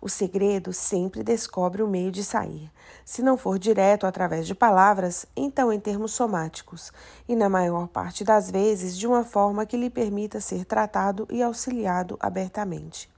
O 0.00 0.08
segredo 0.08 0.72
sempre 0.72 1.24
descobre 1.24 1.82
o 1.82 1.88
meio 1.88 2.12
de 2.12 2.22
sair. 2.22 2.70
Se 3.04 3.20
não 3.20 3.36
for 3.36 3.58
direto 3.58 4.06
através 4.06 4.46
de 4.46 4.54
palavras, 4.54 5.26
então 5.36 5.72
em 5.72 5.80
termos 5.80 6.12
somáticos, 6.12 6.92
e 7.28 7.34
na 7.34 7.48
maior 7.48 7.88
parte 7.88 8.22
das 8.22 8.48
vezes 8.48 8.96
de 8.96 9.08
uma 9.08 9.24
forma 9.24 9.66
que 9.66 9.76
lhe 9.76 9.90
permita 9.90 10.40
ser 10.40 10.64
tratado 10.64 11.26
e 11.30 11.42
auxiliado 11.42 12.16
abertamente. 12.20 13.10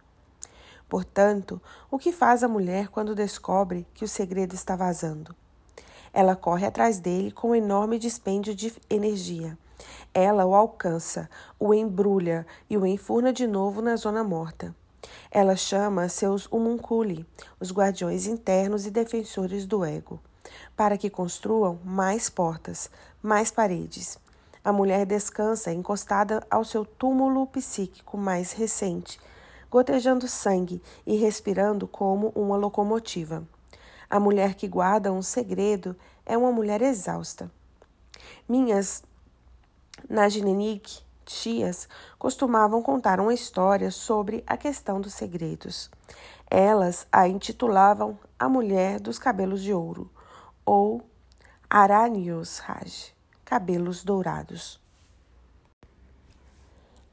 Portanto, 0.90 1.62
o 1.88 1.96
que 1.96 2.10
faz 2.10 2.42
a 2.42 2.48
mulher 2.48 2.88
quando 2.88 3.14
descobre 3.14 3.86
que 3.94 4.04
o 4.04 4.08
segredo 4.08 4.56
está 4.56 4.74
vazando? 4.74 5.32
Ela 6.12 6.34
corre 6.34 6.66
atrás 6.66 6.98
dele 6.98 7.30
com 7.30 7.50
um 7.50 7.54
enorme 7.54 7.96
dispêndio 7.96 8.52
de 8.56 8.74
energia. 8.90 9.56
Ela 10.12 10.44
o 10.44 10.52
alcança, 10.52 11.30
o 11.60 11.72
embrulha 11.72 12.44
e 12.68 12.76
o 12.76 12.84
enfurna 12.84 13.32
de 13.32 13.46
novo 13.46 13.80
na 13.80 13.94
zona 13.94 14.24
morta. 14.24 14.74
Ela 15.30 15.54
chama 15.54 16.08
seus 16.08 16.52
homunculi, 16.52 17.24
os 17.60 17.70
guardiões 17.70 18.26
internos 18.26 18.84
e 18.84 18.90
defensores 18.90 19.66
do 19.66 19.84
ego, 19.84 20.18
para 20.76 20.98
que 20.98 21.08
construam 21.08 21.78
mais 21.84 22.28
portas, 22.28 22.90
mais 23.22 23.52
paredes. 23.52 24.18
A 24.64 24.72
mulher 24.72 25.06
descansa 25.06 25.72
encostada 25.72 26.44
ao 26.50 26.64
seu 26.64 26.84
túmulo 26.84 27.46
psíquico 27.46 28.18
mais 28.18 28.50
recente, 28.50 29.20
gotejando 29.70 30.26
sangue 30.26 30.82
e 31.06 31.16
respirando 31.16 31.86
como 31.86 32.32
uma 32.34 32.56
locomotiva. 32.56 33.46
A 34.08 34.18
mulher 34.18 34.54
que 34.54 34.66
guarda 34.66 35.12
um 35.12 35.22
segredo 35.22 35.96
é 36.26 36.36
uma 36.36 36.50
mulher 36.50 36.82
exausta. 36.82 37.50
Minhas 38.48 39.04
Najnenik 40.08 41.02
tias 41.24 41.88
costumavam 42.18 42.82
contar 42.82 43.20
uma 43.20 43.32
história 43.32 43.90
sobre 43.90 44.42
a 44.46 44.56
questão 44.56 45.00
dos 45.00 45.14
segredos. 45.14 45.88
Elas 46.50 47.06
a 47.12 47.28
intitulavam 47.28 48.18
A 48.36 48.48
Mulher 48.48 48.98
dos 48.98 49.18
Cabelos 49.18 49.62
de 49.62 49.72
Ouro 49.72 50.10
ou 50.66 51.02
Aranios 51.68 52.58
Raj, 52.58 53.14
Cabelos 53.44 54.02
Dourados. 54.02 54.80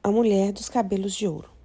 A 0.02 0.10
Mulher 0.10 0.52
dos 0.52 0.68
Cabelos 0.68 1.14
de 1.14 1.28
Ouro. 1.28 1.57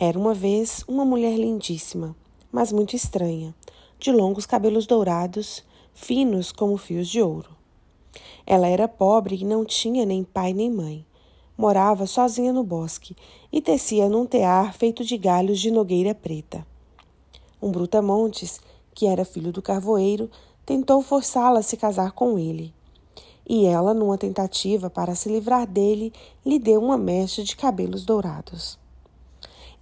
Era 0.00 0.18
uma 0.18 0.32
vez 0.32 0.84
uma 0.86 1.04
mulher 1.04 1.36
lindíssima, 1.36 2.14
mas 2.52 2.70
muito 2.70 2.94
estranha, 2.94 3.54
de 3.98 4.12
longos 4.12 4.46
cabelos 4.46 4.86
dourados, 4.86 5.64
finos 5.92 6.52
como 6.52 6.76
fios 6.76 7.08
de 7.08 7.20
ouro. 7.20 7.50
Ela 8.46 8.68
era 8.68 8.86
pobre 8.86 9.34
e 9.34 9.44
não 9.44 9.64
tinha 9.64 10.06
nem 10.06 10.22
pai 10.22 10.52
nem 10.52 10.70
mãe 10.70 11.04
morava 11.58 12.06
sozinha 12.06 12.52
no 12.52 12.62
bosque 12.62 13.16
e 13.52 13.60
tecia 13.60 14.08
num 14.08 14.24
tear 14.24 14.72
feito 14.72 15.04
de 15.04 15.18
galhos 15.18 15.58
de 15.58 15.72
nogueira 15.72 16.14
preta. 16.14 16.64
Um 17.60 17.72
brutamontes, 17.72 18.60
que 18.94 19.06
era 19.08 19.24
filho 19.24 19.50
do 19.50 19.60
carvoeiro, 19.60 20.30
tentou 20.64 21.02
forçá-la 21.02 21.58
a 21.58 21.62
se 21.62 21.76
casar 21.76 22.12
com 22.12 22.38
ele. 22.38 22.72
E 23.44 23.66
ela, 23.66 23.92
numa 23.92 24.16
tentativa 24.16 24.88
para 24.88 25.16
se 25.16 25.28
livrar 25.28 25.66
dele, 25.66 26.12
lhe 26.46 26.60
deu 26.60 26.80
uma 26.80 26.96
mecha 26.96 27.42
de 27.42 27.56
cabelos 27.56 28.04
dourados. 28.04 28.78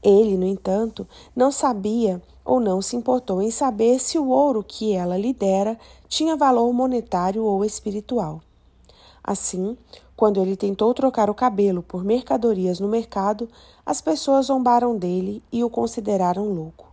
Ele, 0.03 0.37
no 0.37 0.47
entanto, 0.47 1.07
não 1.35 1.51
sabia 1.51 2.23
ou 2.45 2.61
não 2.61 2.81
se 2.81 2.97
importou 2.97 3.43
em 3.43 3.51
saber 3.51 3.99
se 3.99 4.19
o 4.19 4.29
ouro 4.29 4.63
que 4.63 4.93
ela 4.93 5.17
lhe 5.17 5.33
dera 5.33 5.79
tinha 6.09 6.37
valor 6.37 6.73
monetário 6.73 7.45
ou 7.45 7.65
espiritual. 7.65 8.41
Assim, 9.23 9.77
Quando 10.17 10.41
ele 10.41 10.57
tentou 10.57 10.95
trocar 10.95 11.29
o 11.29 11.35
cabelo 11.35 11.83
por 11.83 12.03
mercadorias 12.03 12.81
no 12.81 12.89
mercado, 12.89 13.47
as 13.85 14.01
pessoas 14.01 14.47
zombaram 14.47 14.97
dele 14.97 15.43
e 15.53 15.63
o 15.63 15.69
consideraram 15.69 16.55
louco. 16.55 16.87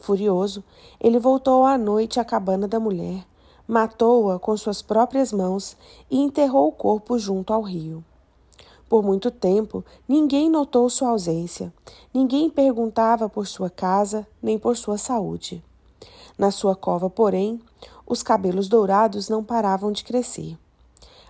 Furioso, 0.00 0.62
ele 1.00 1.20
voltou 1.20 1.64
à 1.64 1.78
noite 1.78 2.18
à 2.18 2.24
cabana 2.24 2.66
da 2.66 2.80
mulher, 2.80 3.24
matou-a 3.66 4.40
com 4.40 4.56
suas 4.56 4.82
próprias 4.82 5.32
mãos 5.32 5.76
e 6.10 6.18
enterrou 6.20 6.68
o 6.68 6.72
corpo 6.72 7.16
junto 7.16 7.52
ao 7.52 7.62
rio. 7.62 8.04
Por 8.88 9.02
muito 9.02 9.30
tempo, 9.30 9.84
ninguém 10.08 10.48
notou 10.48 10.88
sua 10.88 11.10
ausência, 11.10 11.72
ninguém 12.14 12.48
perguntava 12.48 13.28
por 13.28 13.46
sua 13.46 13.68
casa 13.68 14.26
nem 14.40 14.58
por 14.58 14.76
sua 14.76 14.96
saúde. 14.96 15.62
Na 16.38 16.50
sua 16.50 16.76
cova, 16.76 17.10
porém, 17.10 17.60
os 18.06 18.22
cabelos 18.22 18.68
dourados 18.68 19.28
não 19.28 19.42
paravam 19.42 19.90
de 19.90 20.04
crescer. 20.04 20.56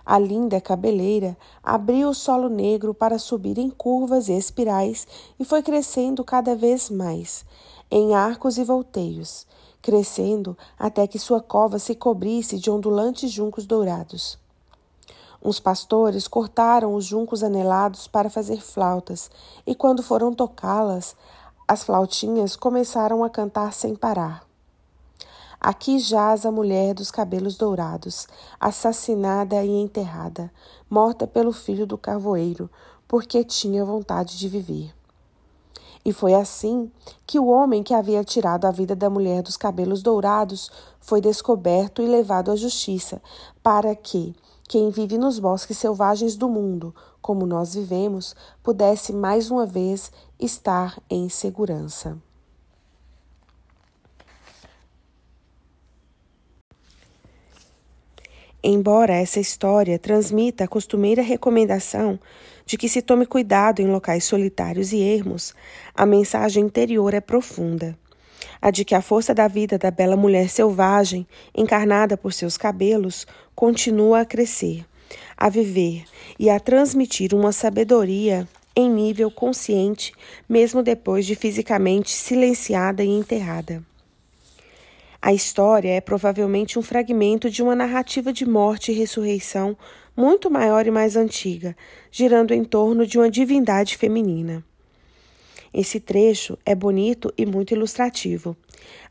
A 0.05 0.19
linda 0.19 0.61
cabeleira 0.61 1.35
abriu 1.63 2.09
o 2.09 2.13
solo 2.13 2.47
negro 2.47 2.93
para 2.93 3.17
subir 3.17 3.57
em 3.57 3.69
curvas 3.69 4.29
e 4.29 4.37
espirais 4.37 5.07
e 5.39 5.43
foi 5.43 5.63
crescendo 5.63 6.23
cada 6.23 6.55
vez 6.55 6.89
mais, 6.89 7.43
em 7.89 8.13
arcos 8.13 8.57
e 8.57 8.63
volteios, 8.63 9.47
crescendo 9.81 10.57
até 10.77 11.07
que 11.07 11.17
sua 11.17 11.41
cova 11.41 11.79
se 11.79 11.95
cobrisse 11.95 12.57
de 12.59 12.69
ondulantes 12.69 13.31
juncos 13.31 13.65
dourados. 13.65 14.37
Uns 15.43 15.59
pastores 15.59 16.27
cortaram 16.27 16.93
os 16.93 17.05
juncos 17.05 17.43
anelados 17.43 18.07
para 18.07 18.29
fazer 18.29 18.61
flautas, 18.61 19.29
e 19.65 19.75
quando 19.75 20.01
foram 20.01 20.33
tocá-las, 20.33 21.15
as 21.67 21.83
flautinhas 21.83 22.55
começaram 22.55 23.23
a 23.23 23.29
cantar 23.29 23.73
sem 23.73 23.95
parar. 23.95 24.47
Aqui 25.59 25.97
jaz 25.99 26.45
a 26.45 26.51
mulher 26.51 26.93
dos 26.93 27.09
cabelos 27.09 27.57
dourados, 27.57 28.27
assassinada 28.59 29.63
e 29.63 29.69
enterrada, 29.69 30.51
morta 30.89 31.25
pelo 31.25 31.51
filho 31.51 31.85
do 31.85 31.97
carvoeiro, 31.97 32.69
porque 33.07 33.43
tinha 33.43 33.83
vontade 33.83 34.37
de 34.37 34.47
viver. 34.47 34.93
E 36.05 36.13
foi 36.13 36.33
assim 36.33 36.89
que 37.25 37.37
o 37.37 37.47
homem 37.47 37.83
que 37.83 37.93
havia 37.93 38.23
tirado 38.23 38.65
a 38.65 38.71
vida 38.71 38.95
da 38.95 39.09
mulher 39.09 39.41
dos 39.41 39.57
cabelos 39.57 40.01
dourados 40.01 40.71
foi 41.01 41.19
descoberto 41.19 42.01
e 42.01 42.07
levado 42.07 42.49
à 42.49 42.55
justiça, 42.55 43.21
para 43.61 43.93
que, 43.93 44.33
quem 44.67 44.89
vive 44.89 45.17
nos 45.17 45.39
bosques 45.39 45.77
selvagens 45.77 46.35
do 46.35 46.49
mundo, 46.49 46.93
como 47.21 47.45
nós 47.45 47.73
vivemos, 47.73 48.35
pudesse 48.61 49.13
mais 49.13 49.49
uma 49.49 49.65
vez 49.65 50.11
estar 50.39 51.01
em 51.09 51.29
segurança. 51.29 52.17
Embora 58.61 59.13
essa 59.13 59.39
história 59.39 59.97
transmita 59.97 60.65
a 60.65 60.67
costumeira 60.67 61.21
recomendação 61.21 62.19
de 62.65 62.77
que 62.77 62.89
se 62.89 63.01
tome 63.01 63.25
cuidado 63.25 63.79
em 63.79 63.87
locais 63.87 64.25
solitários 64.25 64.91
e 64.91 64.99
ermos, 64.99 65.55
a 65.95 66.05
mensagem 66.05 66.65
interior 66.65 67.13
é 67.13 67.21
profunda 67.21 67.97
a 68.61 68.71
de 68.71 68.83
que 68.83 68.95
a 68.95 69.01
força 69.01 69.33
da 69.33 69.47
vida 69.47 69.77
da 69.77 69.91
bela 69.91 70.15
mulher 70.15 70.49
selvagem, 70.49 71.27
encarnada 71.55 72.17
por 72.17 72.33
seus 72.33 72.57
cabelos, 72.57 73.25
continua 73.55 74.21
a 74.21 74.25
crescer, 74.25 74.85
a 75.35 75.49
viver 75.49 76.03
e 76.39 76.49
a 76.49 76.59
transmitir 76.59 77.33
uma 77.33 77.51
sabedoria 77.51 78.47
em 78.75 78.89
nível 78.89 79.31
consciente, 79.31 80.13
mesmo 80.47 80.83
depois 80.83 81.25
de 81.25 81.35
fisicamente 81.35 82.11
silenciada 82.11 83.03
e 83.03 83.09
enterrada. 83.09 83.83
A 85.19 85.33
história 85.33 85.89
é 85.89 85.99
provavelmente 85.99 86.77
um 86.77 86.83
fragmento 86.83 87.49
de 87.49 87.63
uma 87.63 87.75
narrativa 87.75 88.31
de 88.31 88.45
morte 88.45 88.91
e 88.91 88.95
ressurreição 88.95 89.75
muito 90.15 90.49
maior 90.49 90.85
e 90.85 90.91
mais 90.91 91.15
antiga, 91.15 91.75
girando 92.11 92.53
em 92.53 92.63
torno 92.63 93.05
de 93.05 93.17
uma 93.17 93.29
divindade 93.29 93.97
feminina. 93.97 94.63
Esse 95.77 95.99
trecho 95.99 96.57
é 96.65 96.73
bonito 96.73 97.31
e 97.37 97.45
muito 97.45 97.71
ilustrativo. 97.71 98.57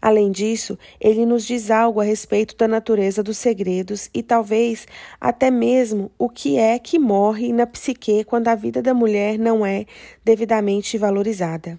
Além 0.02 0.32
disso, 0.32 0.76
ele 1.00 1.24
nos 1.24 1.46
diz 1.46 1.70
algo 1.70 2.00
a 2.00 2.04
respeito 2.04 2.56
da 2.56 2.66
natureza 2.66 3.22
dos 3.22 3.38
segredos 3.38 4.10
e 4.12 4.20
talvez 4.20 4.84
até 5.20 5.48
mesmo 5.48 6.10
o 6.18 6.28
que 6.28 6.58
é 6.58 6.76
que 6.80 6.98
morre 6.98 7.52
na 7.52 7.68
psique 7.68 8.24
quando 8.24 8.48
a 8.48 8.56
vida 8.56 8.82
da 8.82 8.92
mulher 8.92 9.38
não 9.38 9.64
é 9.64 9.86
devidamente 10.24 10.98
valorizada. 10.98 11.78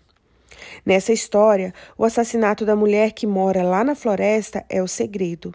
Nessa 0.86 1.12
história, 1.12 1.74
o 1.98 2.06
assassinato 2.06 2.66
da 2.66 2.74
mulher 2.74 3.12
que 3.12 3.28
mora 3.28 3.64
lá 3.64 3.84
na 3.84 3.94
floresta 3.94 4.64
é 4.70 4.82
o 4.82 4.88
segredo. 4.88 5.54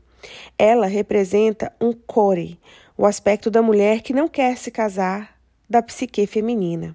Ela 0.59 0.87
representa 0.87 1.73
um 1.81 1.95
core, 1.95 2.61
o 2.99 3.07
aspecto 3.07 3.51
da 3.51 3.62
mulher 3.62 4.03
que 4.03 4.12
não 4.12 4.29
quer 4.29 4.59
se 4.59 4.71
casar, 4.71 5.38
da 5.71 5.81
psique 5.81 6.27
feminina. 6.27 6.95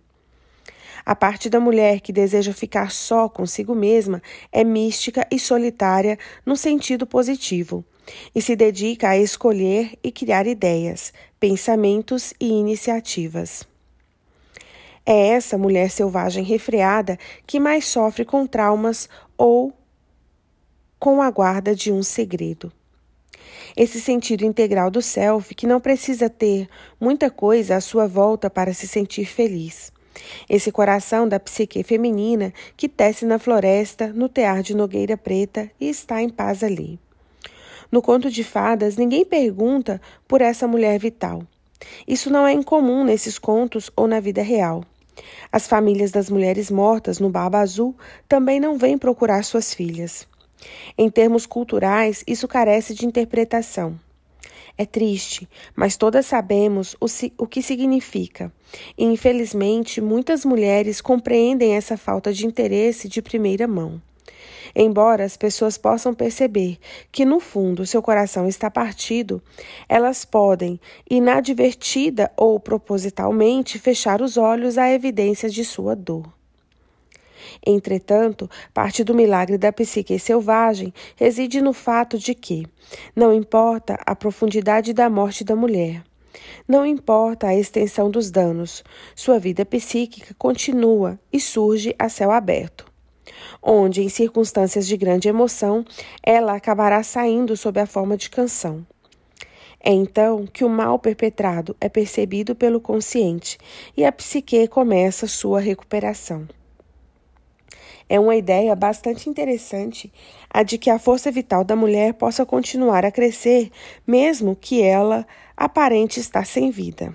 A 1.07 1.15
parte 1.15 1.49
da 1.49 1.57
mulher 1.57 2.01
que 2.01 2.11
deseja 2.11 2.51
ficar 2.51 2.91
só 2.91 3.29
consigo 3.29 3.73
mesma 3.73 4.21
é 4.51 4.61
mística 4.61 5.25
e 5.31 5.39
solitária 5.39 6.19
no 6.45 6.57
sentido 6.57 7.07
positivo 7.07 7.81
e 8.35 8.41
se 8.41 8.57
dedica 8.57 9.07
a 9.07 9.17
escolher 9.17 9.97
e 10.03 10.11
criar 10.11 10.45
ideias, 10.45 11.13
pensamentos 11.39 12.33
e 12.41 12.49
iniciativas. 12.49 13.65
É 15.05 15.29
essa 15.29 15.57
mulher 15.57 15.89
selvagem 15.91 16.43
refreada 16.43 17.17
que 17.45 17.57
mais 17.57 17.85
sofre 17.85 18.25
com 18.25 18.45
traumas 18.45 19.07
ou 19.37 19.71
com 20.99 21.21
a 21.21 21.31
guarda 21.31 21.73
de 21.73 21.89
um 21.89 22.03
segredo. 22.03 22.69
Esse 23.77 24.01
sentido 24.01 24.43
integral 24.43 24.91
do 24.91 25.01
self 25.01 25.55
que 25.55 25.65
não 25.65 25.79
precisa 25.79 26.29
ter 26.29 26.67
muita 26.99 27.31
coisa 27.31 27.77
à 27.77 27.79
sua 27.79 28.07
volta 28.07 28.49
para 28.49 28.73
se 28.73 28.85
sentir 28.89 29.23
feliz. 29.23 29.95
Esse 30.49 30.71
coração 30.71 31.27
da 31.27 31.39
psique 31.39 31.83
feminina 31.83 32.53
que 32.75 32.89
tece 32.89 33.25
na 33.25 33.39
floresta, 33.39 34.07
no 34.07 34.27
tear 34.29 34.61
de 34.61 34.75
nogueira 34.75 35.17
preta 35.17 35.69
e 35.79 35.89
está 35.89 36.21
em 36.21 36.29
paz 36.29 36.63
ali. 36.63 36.99
No 37.91 38.01
conto 38.01 38.29
de 38.29 38.43
fadas, 38.43 38.97
ninguém 38.97 39.23
pergunta 39.23 40.01
por 40.27 40.41
essa 40.41 40.67
mulher 40.67 40.99
vital. 40.99 41.43
Isso 42.07 42.29
não 42.29 42.45
é 42.45 42.53
incomum 42.53 43.03
nesses 43.03 43.37
contos 43.39 43.89
ou 43.95 44.07
na 44.07 44.19
vida 44.19 44.41
real. 44.41 44.83
As 45.51 45.67
famílias 45.67 46.11
das 46.11 46.29
mulheres 46.29 46.69
mortas 46.69 47.19
no 47.19 47.29
Baba 47.29 47.59
Azul 47.59 47.95
também 48.27 48.59
não 48.59 48.77
vêm 48.77 48.97
procurar 48.97 49.43
suas 49.43 49.73
filhas. 49.73 50.27
Em 50.97 51.09
termos 51.09 51.45
culturais, 51.45 52.23
isso 52.27 52.47
carece 52.47 52.93
de 52.93 53.05
interpretação. 53.05 53.99
É 54.77 54.85
triste, 54.85 55.49
mas 55.75 55.97
todas 55.97 56.27
sabemos 56.27 56.95
o, 57.01 57.07
o 57.39 57.47
que 57.47 57.63
significa. 57.63 58.53
E, 58.95 59.05
infelizmente, 59.05 59.99
muitas 59.99 60.45
mulheres 60.45 61.01
compreendem 61.01 61.73
essa 61.75 61.97
falta 61.97 62.31
de 62.31 62.45
interesse 62.45 63.07
de 63.07 63.21
primeira 63.21 63.67
mão. 63.67 63.99
Embora 64.75 65.23
as 65.23 65.35
pessoas 65.35 65.77
possam 65.77 66.13
perceber 66.13 66.77
que 67.11 67.25
no 67.25 67.39
fundo 67.39 67.87
seu 67.87 68.03
coração 68.03 68.47
está 68.47 68.69
partido, 68.69 69.41
elas 69.89 70.23
podem, 70.23 70.79
inadvertida 71.09 72.31
ou 72.37 72.59
propositalmente, 72.59 73.79
fechar 73.79 74.21
os 74.21 74.37
olhos 74.37 74.77
à 74.77 74.91
evidência 74.91 75.49
de 75.49 75.65
sua 75.65 75.95
dor. 75.95 76.36
Entretanto, 77.65 78.49
parte 78.73 79.03
do 79.03 79.13
milagre 79.13 79.57
da 79.57 79.71
psique 79.71 80.17
selvagem 80.19 80.93
reside 81.15 81.61
no 81.61 81.73
fato 81.73 82.17
de 82.17 82.33
que, 82.33 82.65
não 83.15 83.33
importa 83.33 83.99
a 84.05 84.15
profundidade 84.15 84.93
da 84.93 85.09
morte 85.09 85.43
da 85.43 85.55
mulher, 85.55 86.03
não 86.67 86.85
importa 86.85 87.47
a 87.47 87.55
extensão 87.55 88.09
dos 88.09 88.29
danos, 88.29 88.83
sua 89.15 89.39
vida 89.39 89.65
psíquica 89.65 90.35
continua 90.37 91.19
e 91.31 91.39
surge 91.39 91.95
a 91.97 92.09
céu 92.09 92.31
aberto, 92.31 92.85
onde, 93.61 94.01
em 94.01 94.09
circunstâncias 94.09 94.87
de 94.87 94.97
grande 94.97 95.27
emoção, 95.27 95.83
ela 96.21 96.53
acabará 96.53 97.01
saindo 97.03 97.55
sob 97.57 97.79
a 97.79 97.85
forma 97.85 98.17
de 98.17 98.29
canção. 98.29 98.85
É 99.79 99.91
então 99.91 100.45
que 100.45 100.65
o 100.65 100.69
mal 100.69 100.99
perpetrado 100.99 101.75
é 101.79 101.87
percebido 101.87 102.55
pelo 102.55 102.81
consciente 102.81 103.57
e 103.95 104.03
a 104.03 104.11
psique 104.11 104.67
começa 104.67 105.27
sua 105.27 105.59
recuperação. 105.59 106.47
É 108.09 108.19
uma 108.19 108.35
ideia 108.35 108.73
bastante 108.75 109.29
interessante 109.29 110.11
a 110.49 110.63
de 110.63 110.77
que 110.77 110.89
a 110.89 110.97
força 110.97 111.29
vital 111.29 111.63
da 111.63 111.75
mulher 111.75 112.13
possa 112.13 112.45
continuar 112.45 113.05
a 113.05 113.11
crescer, 113.11 113.69
mesmo 114.05 114.55
que 114.55 114.81
ela 114.81 115.27
aparente 115.55 116.19
estar 116.19 116.45
sem 116.45 116.71
vida. 116.71 117.13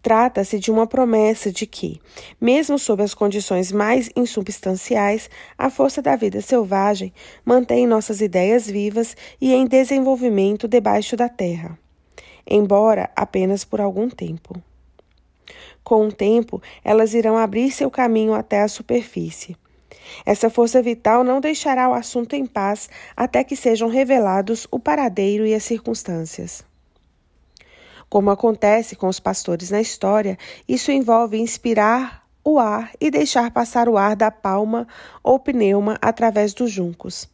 Trata-se 0.00 0.60
de 0.60 0.70
uma 0.70 0.86
promessa 0.86 1.50
de 1.50 1.66
que, 1.66 2.00
mesmo 2.40 2.78
sob 2.78 3.02
as 3.02 3.12
condições 3.12 3.72
mais 3.72 4.08
insubstanciais, 4.14 5.28
a 5.58 5.68
força 5.68 6.00
da 6.00 6.14
vida 6.14 6.40
selvagem 6.40 7.12
mantém 7.44 7.86
nossas 7.86 8.20
ideias 8.20 8.68
vivas 8.70 9.16
e 9.40 9.52
em 9.52 9.66
desenvolvimento 9.66 10.68
debaixo 10.68 11.16
da 11.16 11.28
terra, 11.28 11.76
embora 12.48 13.10
apenas 13.16 13.64
por 13.64 13.80
algum 13.80 14.08
tempo. 14.08 14.62
Com 15.82 16.06
o 16.06 16.12
tempo, 16.12 16.62
elas 16.84 17.12
irão 17.12 17.36
abrir 17.36 17.72
seu 17.72 17.90
caminho 17.90 18.32
até 18.32 18.62
a 18.62 18.68
superfície. 18.68 19.56
Essa 20.24 20.50
força 20.50 20.82
vital 20.82 21.24
não 21.24 21.40
deixará 21.40 21.88
o 21.88 21.94
assunto 21.94 22.34
em 22.34 22.46
paz 22.46 22.88
até 23.16 23.42
que 23.44 23.56
sejam 23.56 23.88
revelados 23.88 24.66
o 24.70 24.78
paradeiro 24.78 25.46
e 25.46 25.54
as 25.54 25.64
circunstâncias. 25.64 26.64
Como 28.08 28.30
acontece 28.30 28.94
com 28.94 29.08
os 29.08 29.18
pastores 29.18 29.70
na 29.70 29.80
história, 29.80 30.38
isso 30.68 30.92
envolve 30.92 31.38
inspirar 31.38 32.24
o 32.44 32.58
ar 32.58 32.92
e 33.00 33.10
deixar 33.10 33.50
passar 33.50 33.88
o 33.88 33.96
ar 33.96 34.14
da 34.14 34.30
palma 34.30 34.86
ou 35.22 35.38
pneuma 35.38 35.98
através 36.00 36.54
dos 36.54 36.70
juncos, 36.70 37.28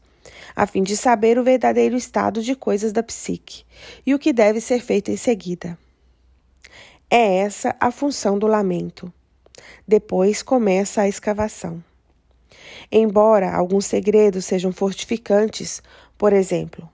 a 0.56 0.66
fim 0.66 0.82
de 0.82 0.96
saber 0.96 1.38
o 1.38 1.44
verdadeiro 1.44 1.94
estado 1.96 2.42
de 2.42 2.54
coisas 2.54 2.92
da 2.92 3.02
psique 3.02 3.64
e 4.06 4.14
o 4.14 4.18
que 4.18 4.32
deve 4.32 4.61
ser 4.61 4.80
feito 4.80 5.11
em 5.11 5.16
seguida. 5.16 5.78
É 7.11 7.40
essa 7.40 7.76
a 7.78 7.90
função 7.90 8.38
do 8.38 8.46
lamento. 8.46 9.12
Depois 9.87 10.42
começa 10.42 11.02
a 11.02 11.08
escavação. 11.08 11.85
Embora 12.90 13.54
alguns 13.54 13.87
segredos 13.87 14.44
sejam 14.44 14.72
fortificantes, 14.72 15.82
por 16.16 16.32
exemplo, 16.32 16.88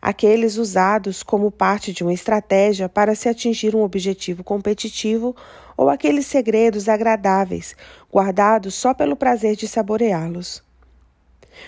aqueles 0.00 0.56
usados 0.56 1.22
como 1.22 1.50
parte 1.50 1.92
de 1.92 2.02
uma 2.02 2.12
estratégia 2.12 2.88
para 2.88 3.14
se 3.14 3.28
atingir 3.28 3.74
um 3.74 3.82
objetivo 3.82 4.44
competitivo 4.44 5.34
ou 5.76 5.88
aqueles 5.88 6.26
segredos 6.26 6.88
agradáveis, 6.88 7.76
guardados 8.12 8.74
só 8.74 8.92
pelo 8.92 9.16
prazer 9.16 9.56
de 9.56 9.68
saboreá-los. 9.68 10.62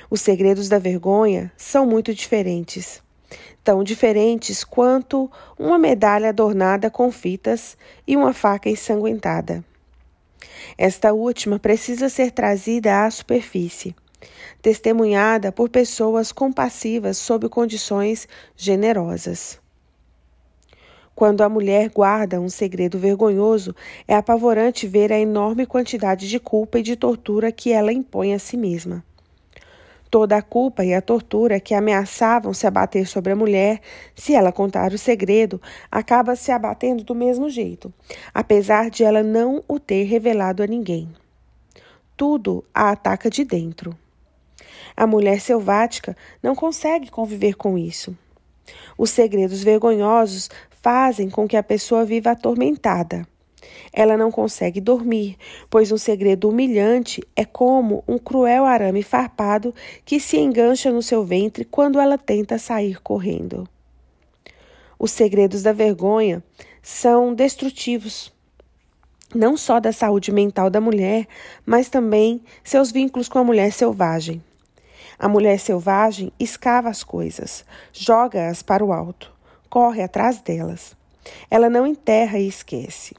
Os 0.08 0.20
segredos 0.20 0.68
da 0.68 0.78
vergonha 0.78 1.52
são 1.56 1.86
muito 1.86 2.14
diferentes. 2.14 3.02
Tão 3.62 3.84
diferentes 3.84 4.64
quanto 4.64 5.30
uma 5.58 5.78
medalha 5.78 6.30
adornada 6.30 6.90
com 6.90 7.10
fitas 7.12 7.76
e 8.06 8.16
uma 8.16 8.32
faca 8.32 8.68
ensanguentada. 8.68 9.64
Esta 10.82 11.12
última 11.12 11.58
precisa 11.58 12.08
ser 12.08 12.30
trazida 12.30 13.04
à 13.04 13.10
superfície, 13.10 13.94
testemunhada 14.62 15.52
por 15.52 15.68
pessoas 15.68 16.32
compassivas 16.32 17.18
sob 17.18 17.50
condições 17.50 18.26
generosas. 18.56 19.60
Quando 21.14 21.42
a 21.42 21.50
mulher 21.50 21.90
guarda 21.90 22.40
um 22.40 22.48
segredo 22.48 22.98
vergonhoso, 22.98 23.76
é 24.08 24.14
apavorante 24.16 24.86
ver 24.86 25.12
a 25.12 25.20
enorme 25.20 25.66
quantidade 25.66 26.26
de 26.26 26.40
culpa 26.40 26.78
e 26.78 26.82
de 26.82 26.96
tortura 26.96 27.52
que 27.52 27.70
ela 27.70 27.92
impõe 27.92 28.32
a 28.32 28.38
si 28.38 28.56
mesma. 28.56 29.04
Toda 30.10 30.36
a 30.36 30.42
culpa 30.42 30.84
e 30.84 30.92
a 30.92 31.00
tortura 31.00 31.60
que 31.60 31.72
ameaçavam 31.72 32.52
se 32.52 32.66
abater 32.66 33.06
sobre 33.06 33.32
a 33.32 33.36
mulher, 33.36 33.80
se 34.12 34.34
ela 34.34 34.50
contar 34.50 34.92
o 34.92 34.98
segredo, 34.98 35.62
acaba 35.88 36.34
se 36.34 36.50
abatendo 36.50 37.04
do 37.04 37.14
mesmo 37.14 37.48
jeito, 37.48 37.94
apesar 38.34 38.90
de 38.90 39.04
ela 39.04 39.22
não 39.22 39.62
o 39.68 39.78
ter 39.78 40.02
revelado 40.02 40.64
a 40.64 40.66
ninguém. 40.66 41.08
Tudo 42.16 42.64
a 42.74 42.90
ataca 42.90 43.30
de 43.30 43.44
dentro. 43.44 43.96
A 44.96 45.06
mulher 45.06 45.40
selvática 45.40 46.16
não 46.42 46.56
consegue 46.56 47.08
conviver 47.08 47.54
com 47.54 47.78
isso. 47.78 48.16
Os 48.98 49.10
segredos 49.10 49.62
vergonhosos 49.62 50.50
fazem 50.82 51.30
com 51.30 51.46
que 51.46 51.56
a 51.56 51.62
pessoa 51.62 52.04
viva 52.04 52.32
atormentada. 52.32 53.26
Ela 53.92 54.16
não 54.16 54.30
consegue 54.30 54.80
dormir, 54.80 55.36
pois 55.68 55.90
um 55.90 55.96
segredo 55.96 56.48
humilhante 56.48 57.22
é 57.34 57.44
como 57.44 58.04
um 58.06 58.18
cruel 58.18 58.64
arame 58.64 59.02
farpado 59.02 59.74
que 60.04 60.20
se 60.20 60.38
engancha 60.38 60.90
no 60.90 61.02
seu 61.02 61.24
ventre 61.24 61.64
quando 61.64 61.98
ela 61.98 62.16
tenta 62.16 62.58
sair 62.58 63.00
correndo. 63.00 63.68
Os 64.98 65.10
segredos 65.12 65.62
da 65.62 65.72
vergonha 65.72 66.42
são 66.82 67.34
destrutivos, 67.34 68.32
não 69.34 69.56
só 69.56 69.80
da 69.80 69.92
saúde 69.92 70.30
mental 70.32 70.68
da 70.68 70.80
mulher, 70.80 71.26
mas 71.64 71.88
também 71.88 72.42
seus 72.62 72.90
vínculos 72.90 73.28
com 73.28 73.38
a 73.38 73.44
mulher 73.44 73.72
selvagem. 73.72 74.42
A 75.18 75.28
mulher 75.28 75.58
selvagem 75.58 76.32
escava 76.38 76.88
as 76.88 77.04
coisas, 77.04 77.64
joga-as 77.92 78.62
para 78.62 78.84
o 78.84 78.92
alto, 78.92 79.32
corre 79.68 80.02
atrás 80.02 80.40
delas. 80.40 80.96
Ela 81.50 81.68
não 81.68 81.86
enterra 81.86 82.38
e 82.38 82.48
esquece. 82.48 83.14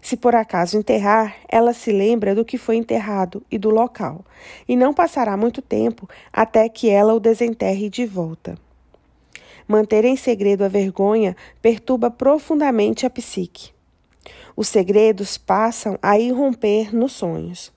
Se 0.00 0.16
por 0.16 0.34
acaso 0.34 0.78
enterrar, 0.78 1.36
ela 1.48 1.72
se 1.72 1.92
lembra 1.92 2.34
do 2.34 2.44
que 2.44 2.56
foi 2.56 2.76
enterrado 2.76 3.42
e 3.50 3.58
do 3.58 3.70
local, 3.70 4.24
e 4.68 4.76
não 4.76 4.94
passará 4.94 5.36
muito 5.36 5.60
tempo 5.60 6.08
até 6.32 6.68
que 6.68 6.88
ela 6.88 7.14
o 7.14 7.20
desenterre 7.20 7.88
de 7.88 8.06
volta. 8.06 8.56
Manter 9.66 10.04
em 10.04 10.16
segredo 10.16 10.64
a 10.64 10.68
vergonha 10.68 11.36
perturba 11.60 12.10
profundamente 12.10 13.06
a 13.06 13.10
psique. 13.10 13.70
Os 14.56 14.68
segredos 14.68 15.38
passam 15.38 15.98
a 16.02 16.18
irromper 16.18 16.94
nos 16.94 17.12
sonhos. 17.12 17.72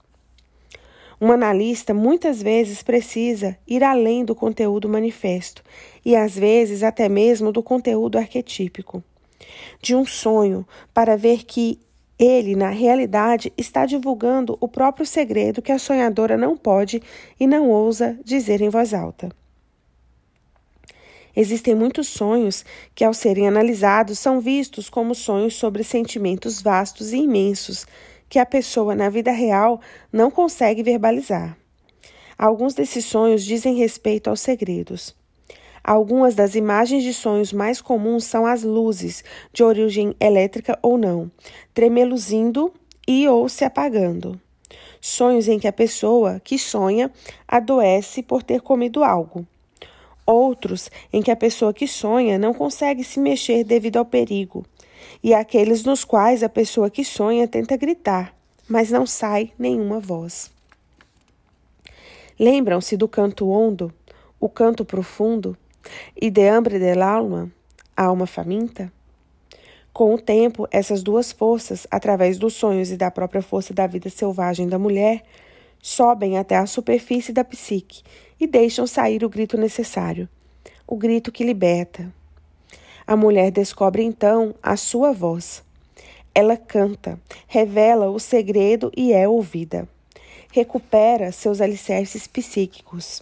Um 1.19 1.31
analista 1.31 1.93
muitas 1.93 2.41
vezes 2.41 2.83
precisa 2.83 3.57
ir 3.65 3.83
além 3.83 4.25
do 4.25 4.35
conteúdo 4.35 4.89
manifesto 4.89 5.63
e 6.03 6.15
às 6.15 6.37
vezes 6.37 6.83
até 6.83 7.07
mesmo 7.07 7.51
do 7.51 7.63
conteúdo 7.63 8.17
arquetípico 8.17 9.01
de 9.81 9.95
um 9.95 10.05
sonho 10.05 10.67
para 10.93 11.15
ver 11.15 11.43
que 11.43 11.79
ele, 12.17 12.55
na 12.55 12.69
realidade, 12.69 13.51
está 13.57 13.85
divulgando 13.85 14.57
o 14.61 14.67
próprio 14.67 15.05
segredo 15.05 15.61
que 15.61 15.71
a 15.71 15.79
sonhadora 15.79 16.37
não 16.37 16.55
pode 16.55 17.01
e 17.39 17.45
não 17.45 17.69
ousa 17.69 18.17
dizer 18.23 18.61
em 18.61 18.69
voz 18.69 18.93
alta. 18.93 19.29
Existem 21.35 21.75
muitos 21.75 22.07
sonhos 22.07 22.63
que, 22.93 23.03
ao 23.03 23.13
serem 23.13 23.47
analisados, 23.47 24.17
são 24.17 24.39
vistos 24.39 24.89
como 24.89 25.13
sonhos 25.13 25.55
sobre 25.55 25.83
sentimentos 25.83 26.61
vastos 26.61 27.11
e 27.11 27.17
imensos 27.17 27.85
que 28.29 28.39
a 28.39 28.45
pessoa, 28.45 28.95
na 28.95 29.09
vida 29.09 29.31
real, 29.31 29.81
não 30.11 30.31
consegue 30.31 30.81
verbalizar. 30.81 31.57
Alguns 32.37 32.73
desses 32.73 33.03
sonhos 33.05 33.43
dizem 33.43 33.75
respeito 33.75 34.29
aos 34.29 34.39
segredos. 34.39 35.15
Algumas 35.87 36.33
das 36.33 36.55
imagens 36.55 37.03
de 37.03 37.13
sonhos 37.13 37.53
mais 37.53 37.79
comuns 37.79 38.23
são 38.23 38.47
as 38.47 38.63
luzes, 38.63 39.23
de 39.53 39.63
origem 39.63 40.15
elétrica 40.19 40.79
ou 40.81 40.97
não, 40.97 41.29
tremeluzindo 41.75 42.73
e 43.07 43.27
ou 43.27 43.47
se 43.47 43.63
apagando. 43.63 44.41
Sonhos 44.99 45.47
em 45.47 45.59
que 45.59 45.67
a 45.67 45.71
pessoa 45.71 46.41
que 46.43 46.57
sonha 46.57 47.11
adoece 47.47 48.23
por 48.23 48.41
ter 48.41 48.61
comido 48.61 49.03
algo. 49.03 49.45
Outros 50.25 50.89
em 51.13 51.21
que 51.21 51.29
a 51.29 51.35
pessoa 51.35 51.71
que 51.71 51.87
sonha 51.87 52.39
não 52.39 52.51
consegue 52.51 53.03
se 53.03 53.19
mexer 53.19 53.63
devido 53.63 53.97
ao 53.97 54.05
perigo. 54.05 54.65
E 55.23 55.35
aqueles 55.35 55.83
nos 55.83 56.03
quais 56.03 56.41
a 56.41 56.49
pessoa 56.49 56.89
que 56.89 57.05
sonha 57.05 57.47
tenta 57.47 57.77
gritar, 57.77 58.35
mas 58.67 58.89
não 58.89 59.05
sai 59.05 59.51
nenhuma 59.55 59.99
voz. 59.99 60.49
Lembram-se 62.39 62.97
do 62.97 63.07
canto 63.07 63.47
hondo, 63.47 63.93
o 64.39 64.49
canto 64.49 64.83
profundo? 64.83 65.55
E 66.15 66.29
de 66.29 66.47
hambre 66.47 66.79
del 66.79 67.01
alma, 67.01 67.51
alma 67.95 68.25
faminta? 68.25 68.91
Com 69.93 70.13
o 70.13 70.19
tempo, 70.19 70.67
essas 70.71 71.01
duas 71.01 71.31
forças, 71.31 71.87
através 71.89 72.37
dos 72.37 72.53
sonhos 72.53 72.91
e 72.91 72.97
da 72.97 73.09
própria 73.09 73.41
força 73.41 73.73
da 73.73 73.87
vida 73.87 74.09
selvagem 74.09 74.67
da 74.67 74.77
mulher, 74.77 75.23
sobem 75.81 76.37
até 76.37 76.57
a 76.57 76.65
superfície 76.65 77.31
da 77.31 77.43
psique 77.43 78.03
e 78.39 78.45
deixam 78.45 78.85
sair 78.85 79.23
o 79.23 79.29
grito 79.29 79.57
necessário, 79.57 80.27
o 80.85 80.97
grito 80.97 81.31
que 81.31 81.43
liberta. 81.43 82.11
A 83.07 83.15
mulher 83.15 83.51
descobre 83.51 84.03
então 84.03 84.55
a 84.61 84.75
sua 84.75 85.13
voz. 85.13 85.63
Ela 86.33 86.57
canta, 86.57 87.17
revela 87.47 88.09
o 88.09 88.19
segredo 88.19 88.91
e 88.97 89.13
é 89.13 89.27
ouvida. 89.27 89.87
Recupera 90.51 91.31
seus 91.31 91.61
alicerces 91.61 92.27
psíquicos. 92.27 93.21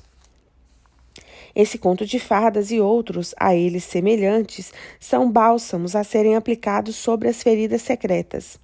Esse 1.55 1.77
conto 1.77 2.03
de 2.03 2.19
fadas 2.19 2.71
e 2.71 2.79
outros 2.79 3.35
a 3.37 3.55
eles 3.55 3.83
semelhantes 3.83 4.73
são 4.99 5.31
bálsamos 5.31 5.95
a 5.95 6.03
serem 6.03 6.35
aplicados 6.35 6.95
sobre 6.95 7.29
as 7.29 7.43
feridas 7.43 7.83
secretas. 7.83 8.59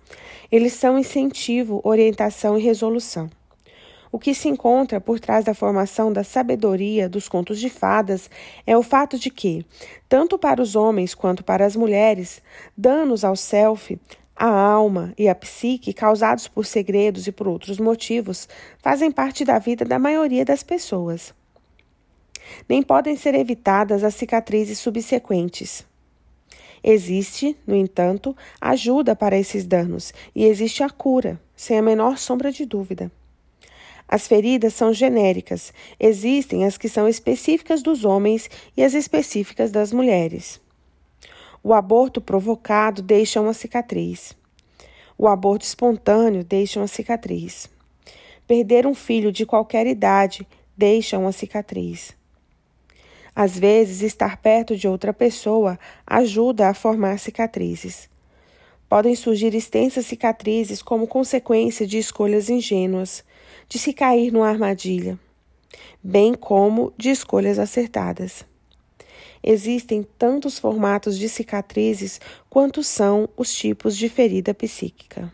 Eles 0.51 0.73
são 0.73 0.97
incentivo, 0.97 1.81
orientação 1.83 2.57
e 2.57 2.61
resolução. 2.61 3.29
O 4.11 4.17
que 4.17 4.33
se 4.33 4.49
encontra 4.49 4.99
por 4.99 5.19
trás 5.19 5.45
da 5.45 5.53
formação 5.53 6.11
da 6.11 6.23
sabedoria 6.23 7.07
dos 7.07 7.29
contos 7.29 7.59
de 7.59 7.69
fadas 7.69 8.27
é 8.65 8.75
o 8.75 8.81
fato 8.81 9.19
de 9.19 9.29
que, 9.29 9.63
tanto 10.07 10.35
para 10.35 10.59
os 10.59 10.75
homens 10.75 11.13
quanto 11.13 11.43
para 11.43 11.63
as 11.63 11.75
mulheres, 11.75 12.41
danos 12.75 13.23
ao 13.23 13.35
self, 13.35 13.99
a 14.35 14.47
alma 14.49 15.13
e 15.15 15.29
a 15.29 15.35
psique 15.35 15.93
causados 15.93 16.47
por 16.47 16.65
segredos 16.65 17.27
e 17.27 17.31
por 17.31 17.47
outros 17.47 17.77
motivos 17.77 18.49
fazem 18.81 19.11
parte 19.11 19.45
da 19.45 19.59
vida 19.59 19.85
da 19.85 19.99
maioria 19.99 20.43
das 20.43 20.63
pessoas 20.63 21.37
nem 22.67 22.81
podem 22.81 23.15
ser 23.15 23.35
evitadas 23.35 24.03
as 24.03 24.15
cicatrizes 24.15 24.79
subsequentes. 24.79 25.85
Existe, 26.83 27.57
no 27.67 27.75
entanto, 27.75 28.35
ajuda 28.59 29.15
para 29.15 29.37
esses 29.37 29.65
danos 29.65 30.13
e 30.33 30.45
existe 30.45 30.81
a 30.81 30.89
cura, 30.89 31.39
sem 31.55 31.77
a 31.77 31.81
menor 31.81 32.17
sombra 32.17 32.51
de 32.51 32.65
dúvida. 32.65 33.11
As 34.07 34.27
feridas 34.27 34.73
são 34.73 34.91
genéricas, 34.91 35.71
existem 35.99 36.65
as 36.65 36.77
que 36.77 36.89
são 36.89 37.07
específicas 37.07 37.83
dos 37.83 38.03
homens 38.03 38.49
e 38.75 38.83
as 38.83 38.93
específicas 38.93 39.71
das 39.71 39.93
mulheres. 39.93 40.59
O 41.61 41.73
aborto 41.73 42.19
provocado 42.21 43.01
deixa 43.01 43.39
uma 43.39 43.53
cicatriz. 43.53 44.35
O 45.17 45.27
aborto 45.27 45.65
espontâneo 45.65 46.43
deixa 46.43 46.79
uma 46.79 46.87
cicatriz. 46.87 47.69
Perder 48.47 48.87
um 48.87 48.95
filho 48.95 49.31
de 49.31 49.45
qualquer 49.45 49.85
idade 49.85 50.47
deixa 50.75 51.19
uma 51.19 51.33
cicatriz. 51.33 52.17
Às 53.35 53.57
vezes, 53.57 54.01
estar 54.01 54.37
perto 54.37 54.75
de 54.75 54.87
outra 54.87 55.13
pessoa 55.13 55.79
ajuda 56.05 56.69
a 56.69 56.73
formar 56.73 57.19
cicatrizes. 57.19 58.09
Podem 58.87 59.15
surgir 59.15 59.53
extensas 59.53 60.07
cicatrizes 60.07 60.81
como 60.81 61.07
consequência 61.07 61.85
de 61.85 61.97
escolhas 61.97 62.49
ingênuas, 62.49 63.23
de 63.67 63.77
se 63.77 63.93
cair 63.93 64.31
numa 64.31 64.49
armadilha, 64.49 65.17
bem 66.03 66.33
como 66.33 66.91
de 66.97 67.09
escolhas 67.09 67.59
acertadas. 67.59 68.43
Existem 69.43 70.05
tantos 70.17 70.59
formatos 70.59 71.17
de 71.17 71.29
cicatrizes 71.29 72.19
quanto 72.49 72.83
são 72.83 73.29
os 73.37 73.53
tipos 73.53 73.95
de 73.95 74.09
ferida 74.09 74.53
psíquica. 74.53 75.31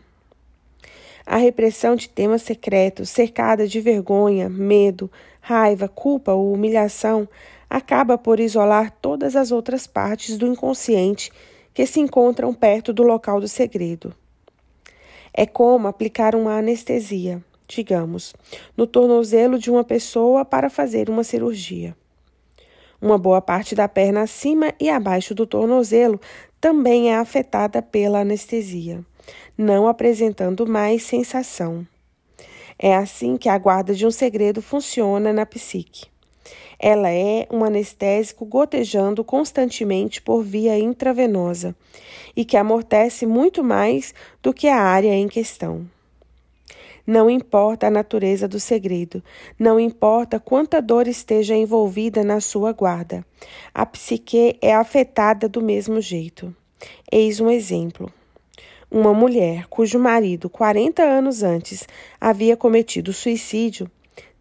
A 1.24 1.38
repressão 1.38 1.96
de 1.96 2.08
temas 2.08 2.42
secretos, 2.42 3.10
cercada 3.10 3.66
de 3.66 3.80
vergonha, 3.80 4.48
medo, 4.48 5.10
raiva, 5.40 5.88
culpa 5.88 6.32
ou 6.32 6.52
humilhação, 6.52 7.28
acaba 7.68 8.16
por 8.16 8.40
isolar 8.40 8.90
todas 9.00 9.36
as 9.36 9.50
outras 9.50 9.86
partes 9.86 10.38
do 10.38 10.46
inconsciente 10.46 11.30
que 11.74 11.86
se 11.86 12.00
encontram 12.00 12.54
perto 12.54 12.92
do 12.92 13.02
local 13.02 13.40
do 13.40 13.48
segredo. 13.48 14.14
É 15.32 15.44
como 15.44 15.88
aplicar 15.88 16.34
uma 16.34 16.56
anestesia, 16.56 17.44
digamos, 17.68 18.34
no 18.76 18.86
tornozelo 18.86 19.58
de 19.58 19.70
uma 19.70 19.84
pessoa 19.84 20.44
para 20.44 20.70
fazer 20.70 21.10
uma 21.10 21.22
cirurgia. 21.22 21.94
Uma 23.00 23.18
boa 23.18 23.42
parte 23.42 23.74
da 23.74 23.86
perna 23.86 24.22
acima 24.22 24.72
e 24.80 24.88
abaixo 24.88 25.34
do 25.34 25.46
tornozelo 25.46 26.18
também 26.58 27.10
é 27.10 27.16
afetada 27.16 27.82
pela 27.82 28.20
anestesia, 28.20 29.04
não 29.58 29.86
apresentando 29.86 30.66
mais 30.66 31.02
sensação. 31.02 31.86
É 32.78 32.94
assim 32.94 33.36
que 33.36 33.48
a 33.48 33.58
guarda 33.58 33.94
de 33.94 34.06
um 34.06 34.10
segredo 34.10 34.62
funciona 34.62 35.32
na 35.32 35.44
psique. 35.44 36.06
Ela 36.78 37.10
é 37.10 37.46
um 37.50 37.64
anestésico 37.64 38.44
gotejando 38.44 39.24
constantemente 39.24 40.20
por 40.20 40.42
via 40.42 40.78
intravenosa 40.78 41.74
e 42.34 42.44
que 42.44 42.56
amortece 42.56 43.26
muito 43.26 43.64
mais 43.64 44.14
do 44.42 44.52
que 44.52 44.68
a 44.68 44.80
área 44.80 45.14
em 45.14 45.28
questão. 45.28 45.86
Não 47.06 47.30
importa 47.30 47.86
a 47.86 47.90
natureza 47.90 48.48
do 48.48 48.58
segredo, 48.58 49.22
não 49.56 49.78
importa 49.78 50.40
quanta 50.40 50.82
dor 50.82 51.06
esteja 51.06 51.54
envolvida 51.54 52.24
na 52.24 52.40
sua 52.40 52.72
guarda, 52.72 53.24
a 53.72 53.86
psique 53.86 54.58
é 54.60 54.74
afetada 54.74 55.48
do 55.48 55.62
mesmo 55.62 56.00
jeito. 56.00 56.54
Eis 57.10 57.38
um 57.38 57.48
exemplo. 57.48 58.12
Uma 58.90 59.14
mulher 59.14 59.66
cujo 59.68 59.98
marido, 59.98 60.50
40 60.50 61.02
anos 61.02 61.44
antes, 61.44 61.86
havia 62.20 62.56
cometido 62.56 63.12
suicídio, 63.12 63.88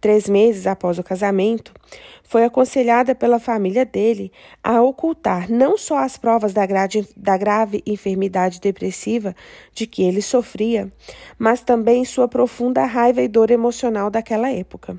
três 0.06 0.30
meses 0.30 0.68
após 0.68 1.00
o 1.00 1.04
casamento, 1.04 1.74
foi 2.22 2.44
aconselhada 2.44 3.16
pela 3.16 3.40
família 3.40 3.84
dele 3.84 4.32
a 4.64 4.80
ocultar 4.80 5.52
não 5.52 5.80
só 5.80 5.98
as 5.98 6.16
provas 6.16 6.54
da, 6.54 6.64
grade, 6.64 7.10
da 7.18 7.36
grave 7.36 7.82
enfermidade 7.88 8.62
depressiva 8.62 9.36
de 9.74 9.88
que 9.88 10.04
ele 10.04 10.22
sofria, 10.22 10.94
mas 11.40 11.62
também 11.62 12.06
sua 12.06 12.28
profunda 12.28 12.86
raiva 12.86 13.20
e 13.20 13.28
dor 13.28 13.50
emocional 13.50 14.12
daquela 14.12 14.52
época. 14.52 14.96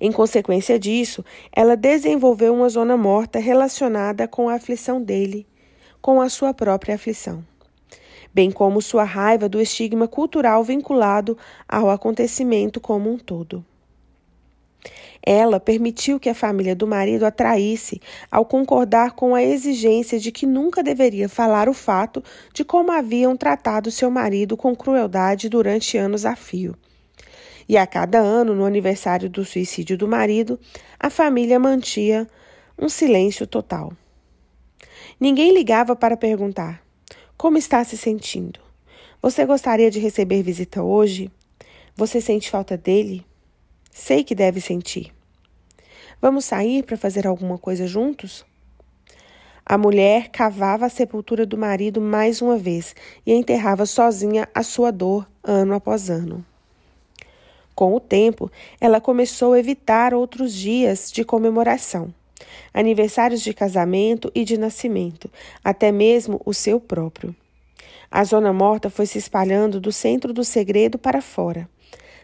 Em 0.00 0.12
consequência 0.12 0.78
disso, 0.78 1.24
ela 1.50 1.76
desenvolveu 1.76 2.54
uma 2.54 2.68
zona 2.68 2.96
morta 2.96 3.40
relacionada 3.40 4.28
com 4.28 4.48
a 4.48 4.54
aflição 4.54 5.02
dele, 5.02 5.44
com 6.00 6.20
a 6.20 6.28
sua 6.28 6.54
própria 6.54 6.94
aflição, 6.94 7.44
bem 8.32 8.50
como 8.50 8.80
sua 8.80 9.04
raiva 9.04 9.48
do 9.48 9.60
estigma 9.60 10.06
cultural 10.06 10.62
vinculado 10.64 11.36
ao 11.68 11.90
acontecimento 11.90 12.80
como 12.80 13.10
um 13.10 13.18
todo. 13.18 13.64
Ela 15.22 15.60
permitiu 15.60 16.18
que 16.18 16.30
a 16.30 16.34
família 16.34 16.74
do 16.74 16.86
marido 16.86 17.26
a 17.26 17.30
traísse 17.30 18.00
ao 18.30 18.44
concordar 18.44 19.12
com 19.12 19.34
a 19.34 19.42
exigência 19.42 20.18
de 20.18 20.32
que 20.32 20.46
nunca 20.46 20.82
deveria 20.82 21.28
falar 21.28 21.68
o 21.68 21.74
fato 21.74 22.24
de 22.54 22.64
como 22.64 22.90
haviam 22.90 23.36
tratado 23.36 23.90
seu 23.90 24.10
marido 24.10 24.56
com 24.56 24.74
crueldade 24.74 25.48
durante 25.48 25.98
anos 25.98 26.24
a 26.24 26.34
fio. 26.34 26.74
E 27.68 27.76
a 27.76 27.86
cada 27.86 28.18
ano, 28.18 28.54
no 28.54 28.64
aniversário 28.64 29.28
do 29.28 29.44
suicídio 29.44 29.96
do 29.96 30.08
marido, 30.08 30.58
a 30.98 31.10
família 31.10 31.58
mantinha 31.58 32.26
um 32.78 32.88
silêncio 32.88 33.46
total. 33.46 33.92
Ninguém 35.20 35.52
ligava 35.52 35.94
para 35.94 36.16
perguntar: 36.16 36.82
Como 37.40 37.56
está 37.56 37.82
se 37.84 37.96
sentindo? 37.96 38.60
Você 39.22 39.46
gostaria 39.46 39.90
de 39.90 39.98
receber 39.98 40.42
visita 40.42 40.82
hoje? 40.82 41.30
Você 41.96 42.20
sente 42.20 42.50
falta 42.50 42.76
dele? 42.76 43.24
Sei 43.90 44.22
que 44.22 44.34
deve 44.34 44.60
sentir. 44.60 45.10
Vamos 46.20 46.44
sair 46.44 46.82
para 46.82 46.98
fazer 46.98 47.26
alguma 47.26 47.56
coisa 47.56 47.86
juntos? 47.86 48.44
A 49.64 49.78
mulher 49.78 50.28
cavava 50.28 50.84
a 50.84 50.90
sepultura 50.90 51.46
do 51.46 51.56
marido 51.56 51.98
mais 51.98 52.42
uma 52.42 52.58
vez 52.58 52.94
e 53.24 53.32
enterrava 53.32 53.86
sozinha 53.86 54.46
a 54.54 54.62
sua 54.62 54.90
dor 54.90 55.26
ano 55.42 55.72
após 55.72 56.10
ano. 56.10 56.44
Com 57.74 57.94
o 57.94 58.00
tempo, 58.00 58.52
ela 58.78 59.00
começou 59.00 59.54
a 59.54 59.58
evitar 59.58 60.12
outros 60.12 60.52
dias 60.52 61.10
de 61.10 61.24
comemoração, 61.24 62.12
aniversários 62.72 63.40
de 63.40 63.52
casamento 63.52 64.30
e 64.34 64.44
de 64.44 64.58
nascimento, 64.58 65.30
até 65.64 65.90
mesmo 65.92 66.40
o 66.44 66.54
seu 66.54 66.80
próprio. 66.80 67.34
A 68.10 68.24
zona 68.24 68.52
morta 68.52 68.90
foi 68.90 69.06
se 69.06 69.18
espalhando 69.18 69.80
do 69.80 69.92
centro 69.92 70.32
do 70.32 70.44
segredo 70.44 70.98
para 70.98 71.22
fora 71.22 71.68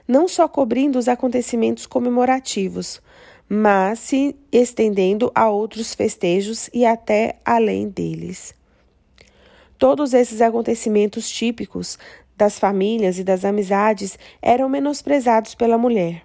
não 0.06 0.28
só 0.28 0.46
cobrindo 0.46 0.98
os 0.98 1.08
acontecimentos 1.08 1.86
comemorativos, 1.86 3.00
mas 3.48 3.98
se 3.98 4.36
estendendo 4.52 5.30
a 5.34 5.48
outros 5.48 5.94
festejos 5.94 6.70
e 6.72 6.84
até 6.84 7.36
além 7.44 7.88
deles. 7.88 8.54
Todos 9.78 10.14
esses 10.14 10.40
acontecimentos 10.40 11.28
típicos 11.28 11.98
das 12.36 12.58
famílias 12.58 13.18
e 13.18 13.24
das 13.24 13.44
amizades 13.44 14.18
eram 14.40 14.68
menosprezados 14.68 15.54
pela 15.54 15.78
mulher, 15.78 16.22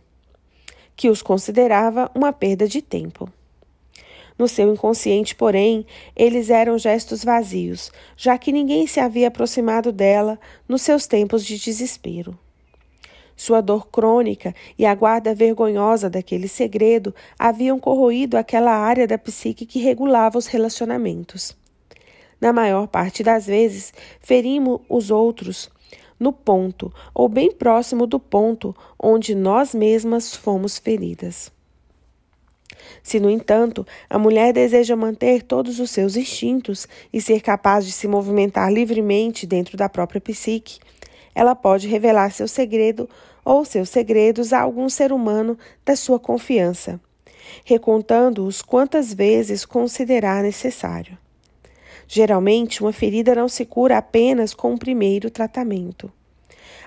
que 0.96 1.10
os 1.10 1.22
considerava 1.22 2.10
uma 2.14 2.32
perda 2.32 2.68
de 2.68 2.82
tempo. 2.82 3.30
No 4.42 4.48
seu 4.48 4.74
inconsciente, 4.74 5.36
porém, 5.36 5.86
eles 6.16 6.50
eram 6.50 6.76
gestos 6.76 7.24
vazios, 7.24 7.92
já 8.18 8.40
que 8.40 8.52
ninguém 8.52 8.88
se 8.88 9.00
havia 9.00 9.28
aproximado 9.28 9.92
dela 9.92 10.40
nos 10.68 10.82
seus 10.82 11.06
tempos 11.06 11.46
de 11.46 11.60
desespero. 11.60 12.36
Sua 13.36 13.62
dor 13.62 13.90
crônica 13.90 14.56
e 14.80 14.84
a 14.84 14.96
guarda 14.96 15.36
vergonhosa 15.36 16.10
daquele 16.10 16.48
segredo 16.48 17.14
haviam 17.38 17.80
corroído 17.80 18.36
aquela 18.36 18.72
área 18.72 19.06
da 19.06 19.16
psique 19.16 19.64
que 19.64 19.78
regulava 19.78 20.40
os 20.40 20.48
relacionamentos. 20.48 21.56
Na 22.42 22.52
maior 22.52 22.88
parte 22.88 23.22
das 23.22 23.46
vezes, 23.46 23.94
ferimos 24.20 24.82
os 24.90 25.12
outros 25.12 25.70
no 26.20 26.34
ponto 26.34 26.92
ou 27.14 27.30
bem 27.30 27.52
próximo 27.52 28.08
do 28.08 28.20
ponto 28.20 28.76
onde 29.00 29.36
nós 29.36 29.76
mesmas 29.76 30.36
fomos 30.36 30.80
feridas. 30.80 31.52
Se, 33.04 33.20
no 33.20 33.30
entanto, 33.30 33.86
a 34.10 34.20
mulher 34.20 34.54
deseja 34.54 34.96
manter 34.96 35.42
todos 35.42 35.80
os 35.80 35.90
seus 35.90 36.16
instintos 36.16 36.88
e 37.12 37.20
ser 37.20 37.42
capaz 37.42 37.86
de 37.86 37.92
se 37.92 38.08
movimentar 38.08 38.72
livremente 38.72 39.48
dentro 39.48 39.76
da 39.76 39.90
própria 39.90 40.22
psique, 40.22 40.80
ela 41.34 41.56
pode 41.56 41.88
revelar 41.88 42.32
seu 42.32 42.48
segredo 42.48 43.10
ou 43.44 43.66
seus 43.66 43.90
segredos 43.90 44.54
a 44.54 44.62
algum 44.62 44.88
ser 44.90 45.12
humano 45.12 45.58
da 45.84 45.96
sua 45.96 46.20
confiança, 46.20 47.00
recontando-os 47.66 48.62
quantas 48.62 49.14
vezes 49.14 49.66
considerar 49.66 50.44
necessário. 50.44 51.18
Geralmente, 52.08 52.82
uma 52.82 52.92
ferida 52.92 53.34
não 53.34 53.48
se 53.48 53.66
cura 53.66 53.98
apenas 53.98 54.54
com 54.54 54.74
o 54.74 54.78
primeiro 54.78 55.30
tratamento. 55.30 56.12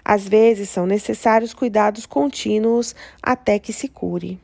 Às 0.05 0.29
vezes, 0.29 0.69
são 0.69 0.85
necessários 0.87 1.55
cuidados 1.55 2.05
contínuos 2.05 2.95
até 3.23 3.59
que 3.59 3.73
se 3.73 3.89
cure. 3.89 4.39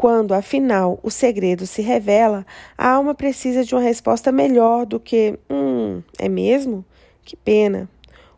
Quando, 0.00 0.32
afinal, 0.32 0.98
o 1.02 1.10
segredo 1.10 1.66
se 1.66 1.82
revela, 1.82 2.46
a 2.78 2.88
alma 2.88 3.14
precisa 3.14 3.62
de 3.62 3.74
uma 3.74 3.82
resposta 3.82 4.32
melhor 4.32 4.86
do 4.86 4.98
que: 4.98 5.38
Hum, 5.50 6.02
é 6.18 6.26
mesmo? 6.26 6.82
Que 7.22 7.36
pena. 7.36 7.86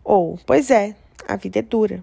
Ou, 0.02 0.36
pois 0.44 0.72
é, 0.72 0.96
a 1.28 1.36
vida 1.36 1.60
é 1.60 1.62
dura 1.62 2.02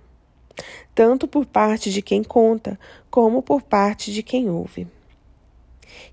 tanto 0.96 1.28
por 1.28 1.46
parte 1.46 1.92
de 1.92 2.02
quem 2.02 2.24
conta, 2.24 2.78
como 3.10 3.42
por 3.42 3.62
parte 3.62 4.14
de 4.14 4.22
quem 4.22 4.50
ouve. 4.50 4.88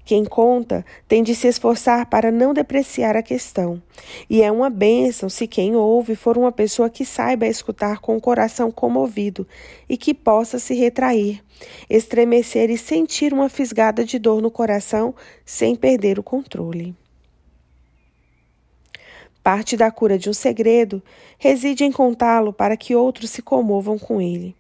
Quem 0.05 0.25
conta 0.25 0.85
tem 1.09 1.23
de 1.23 1.35
se 1.35 1.49
esforçar 1.49 2.07
para 2.07 2.31
não 2.31 2.55
depreciar 2.55 3.17
a 3.17 3.23
questão, 3.23 3.83
e 4.29 4.43
é 4.43 4.51
uma 4.51 4.71
bênção 4.71 5.29
se 5.29 5.47
quem 5.47 5.75
ouve 5.75 6.15
for 6.15 6.39
uma 6.39 6.53
pessoa 6.53 6.89
que 6.91 7.05
saiba 7.05 7.47
escutar 7.47 7.99
com 7.99 8.17
o 8.17 8.21
coração 8.21 8.71
comovido 8.71 9.47
e 9.89 9.97
que 9.97 10.15
possa 10.15 10.59
se 10.59 10.75
retrair, 10.75 11.43
estremecer 11.89 12.71
e 12.71 12.79
sentir 12.79 13.33
uma 13.33 13.49
fisgada 13.49 14.05
de 14.05 14.19
dor 14.19 14.41
no 14.41 14.51
coração 14.51 15.15
sem 15.45 15.75
perder 15.75 16.19
o 16.19 16.23
controle. 16.23 16.95
Parte 19.43 19.77
da 19.77 19.93
cura 19.93 20.19
de 20.19 20.29
um 20.29 20.33
segredo 20.33 21.01
reside 21.39 21.85
em 21.85 21.93
contá-lo 21.93 22.53
para 22.53 22.77
que 22.77 22.97
outros 22.97 23.31
se 23.31 23.41
comovam 23.41 23.97
com 23.97 24.21
ele. 24.21 24.57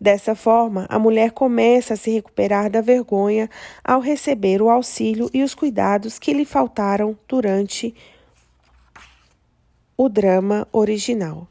Dessa 0.00 0.34
forma, 0.34 0.86
a 0.88 0.98
mulher 0.98 1.32
começa 1.32 1.92
a 1.92 1.96
se 1.96 2.10
recuperar 2.10 2.70
da 2.70 2.80
vergonha 2.80 3.50
ao 3.84 4.00
receber 4.00 4.62
o 4.62 4.70
auxílio 4.70 5.28
e 5.34 5.42
os 5.42 5.54
cuidados 5.54 6.18
que 6.18 6.32
lhe 6.32 6.46
faltaram 6.46 7.18
durante 7.28 7.94
o 9.98 10.08
drama 10.08 10.66
original. 10.72 11.46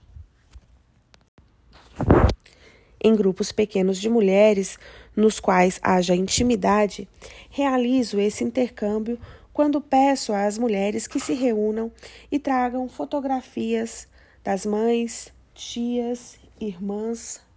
Em 3.01 3.15
grupos 3.15 3.51
pequenos 3.51 3.99
de 3.99 4.09
mulheres, 4.09 4.79
nos 5.15 5.39
quais 5.39 5.79
haja 5.83 6.15
intimidade, 6.15 7.07
realizo 7.51 8.19
esse 8.19 8.43
intercâmbio 8.43 9.19
quando 9.53 9.79
peço 9.79 10.33
às 10.33 10.57
mulheres 10.57 11.05
que 11.05 11.19
se 11.19 11.33
reúnam 11.33 11.91
e 12.31 12.39
tragam 12.39 12.89
fotografias 12.89 14.07
das 14.43 14.65
mães, 14.65 15.31
tias, 15.53 16.39
irmãs, 16.59 17.47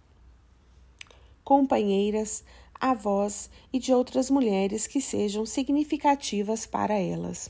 companheiras, 1.43 2.43
avós 2.79 3.49
e 3.71 3.79
de 3.79 3.93
outras 3.93 4.29
mulheres 4.29 4.87
que 4.87 4.99
sejam 4.99 5.45
significativas 5.45 6.65
para 6.65 6.95
elas. 6.95 7.49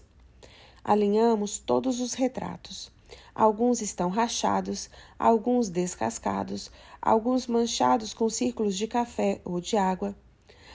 Alinhamos 0.84 1.60
todos 1.60 2.00
os 2.00 2.14
retratos. 2.14 2.92
Alguns 3.34 3.82
estão 3.82 4.10
rachados, 4.10 4.90
alguns 5.18 5.70
descascados, 5.70 6.70
alguns 7.02 7.48
manchados 7.48 8.14
com 8.14 8.30
círculos 8.30 8.78
de 8.78 8.88
café 8.88 9.42
ou 9.44 9.60
de 9.60 9.78
água. 9.78 10.16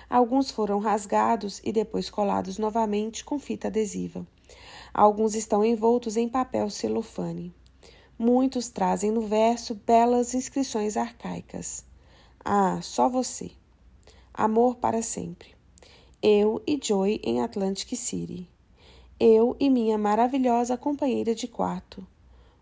Alguns 0.08 0.50
foram 0.50 0.78
rasgados 0.78 1.60
e 1.62 1.70
depois 1.70 2.08
colados 2.08 2.58
novamente 2.58 3.24
com 3.24 3.38
fita 3.38 3.68
adesiva. 3.68 4.26
Alguns 4.92 5.34
estão 5.34 5.64
envoltos 5.64 6.16
em 6.16 6.28
papel 6.28 6.70
celofane. 6.70 7.54
Muitos 8.18 8.70
trazem 8.70 9.12
no 9.12 9.20
verso 9.20 9.74
belas 9.74 10.34
inscrições 10.34 10.96
arcaicas. 10.96 11.84
Ah, 12.50 12.80
só 12.80 13.10
você. 13.10 13.50
Amor 14.32 14.76
para 14.76 15.02
sempre. 15.02 15.54
Eu 16.22 16.62
e 16.66 16.80
Joy 16.82 17.20
em 17.22 17.42
Atlantic 17.42 17.94
City. 17.94 18.48
Eu 19.20 19.54
e 19.60 19.68
minha 19.68 19.98
maravilhosa 19.98 20.74
companheira 20.74 21.34
de 21.34 21.46
quarto. 21.46 22.06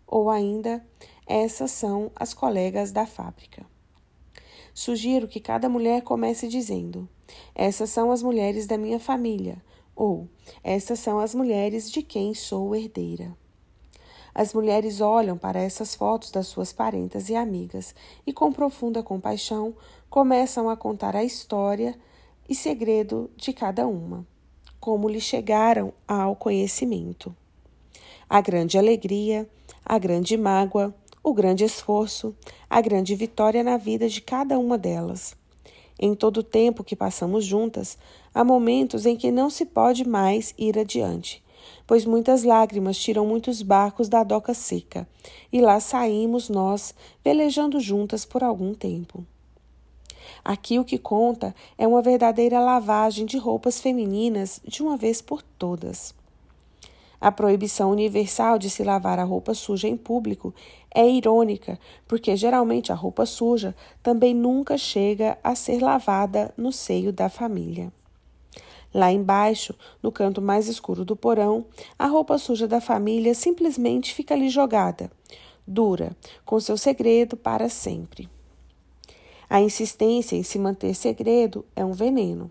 Ou 0.05 0.29
ainda, 0.29 0.85
essas 1.25 1.71
são 1.71 2.11
as 2.17 2.33
colegas 2.33 2.91
da 2.91 3.05
fábrica. 3.05 3.65
Sugiro 4.73 5.25
que 5.25 5.39
cada 5.39 5.69
mulher 5.69 6.01
comece 6.01 6.49
dizendo: 6.49 7.07
Essas 7.55 7.89
são 7.89 8.11
as 8.11 8.21
mulheres 8.21 8.67
da 8.67 8.77
minha 8.77 8.99
família, 8.99 9.63
ou 9.95 10.27
Essas 10.61 10.99
são 10.99 11.17
as 11.17 11.33
mulheres 11.33 11.89
de 11.89 12.01
quem 12.01 12.33
sou 12.33 12.75
herdeira. 12.75 13.33
As 14.37 14.53
mulheres 14.53 15.01
olham 15.01 15.35
para 15.35 15.59
essas 15.59 15.95
fotos 15.95 16.29
das 16.29 16.45
suas 16.45 16.71
parentas 16.71 17.27
e 17.27 17.35
amigas 17.35 17.95
e, 18.23 18.31
com 18.31 18.53
profunda 18.53 19.01
compaixão, 19.01 19.73
começam 20.11 20.69
a 20.69 20.77
contar 20.77 21.15
a 21.15 21.23
história 21.23 21.97
e 22.47 22.53
segredo 22.53 23.31
de 23.35 23.51
cada 23.51 23.87
uma, 23.87 24.23
como 24.79 25.09
lhe 25.09 25.19
chegaram 25.19 25.91
ao 26.07 26.35
conhecimento. 26.35 27.35
A 28.29 28.39
grande 28.39 28.77
alegria, 28.77 29.49
a 29.83 29.97
grande 29.97 30.37
mágoa, 30.37 30.93
o 31.23 31.33
grande 31.33 31.63
esforço, 31.63 32.35
a 32.69 32.79
grande 32.79 33.15
vitória 33.15 33.63
na 33.63 33.75
vida 33.75 34.07
de 34.07 34.21
cada 34.21 34.59
uma 34.59 34.77
delas. 34.77 35.35
Em 35.99 36.13
todo 36.13 36.41
o 36.41 36.43
tempo 36.43 36.83
que 36.83 36.95
passamos 36.95 37.43
juntas, 37.43 37.97
há 38.31 38.43
momentos 38.43 39.07
em 39.07 39.15
que 39.15 39.31
não 39.31 39.49
se 39.49 39.65
pode 39.65 40.07
mais 40.07 40.53
ir 40.59 40.77
adiante, 40.77 41.43
pois 41.87 42.05
muitas 42.05 42.43
lágrimas 42.43 42.97
tiram 42.97 43.25
muitos 43.25 43.61
barcos 43.61 44.09
da 44.09 44.21
doca 44.23 44.53
seca, 44.53 45.07
e 45.51 45.61
lá 45.61 45.79
saímos 45.79 46.49
nós, 46.49 46.93
velejando 47.23 47.79
juntas 47.79 48.25
por 48.25 48.43
algum 48.43 48.73
tempo. 48.73 49.25
Aqui 50.43 50.77
o 50.77 50.85
que 50.85 50.97
conta 50.97 51.55
é 51.77 51.87
uma 51.87 52.01
verdadeira 52.01 52.59
lavagem 52.59 53.25
de 53.25 53.37
roupas 53.37 53.79
femininas 53.79 54.61
de 54.67 54.83
uma 54.83 54.97
vez 54.97 55.21
por 55.21 55.41
todas. 55.41 56.13
A 57.19 57.31
proibição 57.31 57.89
universal 57.91 58.59
de 58.59 58.69
se 58.69 58.83
lavar 58.83 59.17
a 59.17 59.23
roupa 59.23 59.53
suja 59.55 59.87
em 59.87 59.97
público 59.97 60.53
é 60.93 61.09
irônica, 61.09 61.79
porque 62.07 62.35
geralmente 62.35 62.91
a 62.91 62.95
roupa 62.95 63.25
suja 63.25 63.75
também 64.03 64.35
nunca 64.35 64.77
chega 64.77 65.37
a 65.43 65.55
ser 65.55 65.81
lavada 65.81 66.53
no 66.55 66.71
seio 66.71 67.11
da 67.11 67.27
família. 67.27 67.91
Lá 68.97 69.11
embaixo, 69.11 69.75
no 70.01 70.11
canto 70.11 70.41
mais 70.41 70.67
escuro 70.67 71.05
do 71.05 71.15
porão, 71.15 71.67
a 71.99 72.07
roupa 72.07 72.35
suja 72.39 72.67
da 72.67 72.81
família 72.81 73.35
simplesmente 73.35 74.11
fica 74.11 74.33
ali 74.33 74.49
jogada, 74.49 75.11
dura, 75.67 76.17
com 76.43 76.59
seu 76.59 76.75
segredo 76.75 77.37
para 77.37 77.69
sempre. 77.69 78.27
A 79.47 79.61
insistência 79.61 80.35
em 80.35 80.41
se 80.41 80.57
manter 80.57 80.95
segredo 80.95 81.63
é 81.75 81.85
um 81.85 81.91
veneno. 81.91 82.49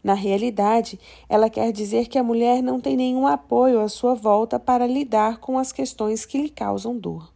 Na 0.00 0.14
realidade, 0.14 0.96
ela 1.28 1.50
quer 1.50 1.72
dizer 1.72 2.06
que 2.06 2.18
a 2.18 2.22
mulher 2.22 2.62
não 2.62 2.80
tem 2.80 2.96
nenhum 2.96 3.26
apoio 3.26 3.80
à 3.80 3.88
sua 3.88 4.14
volta 4.14 4.60
para 4.60 4.86
lidar 4.86 5.38
com 5.38 5.58
as 5.58 5.72
questões 5.72 6.24
que 6.24 6.38
lhe 6.38 6.50
causam 6.50 6.96
dor. 6.96 7.32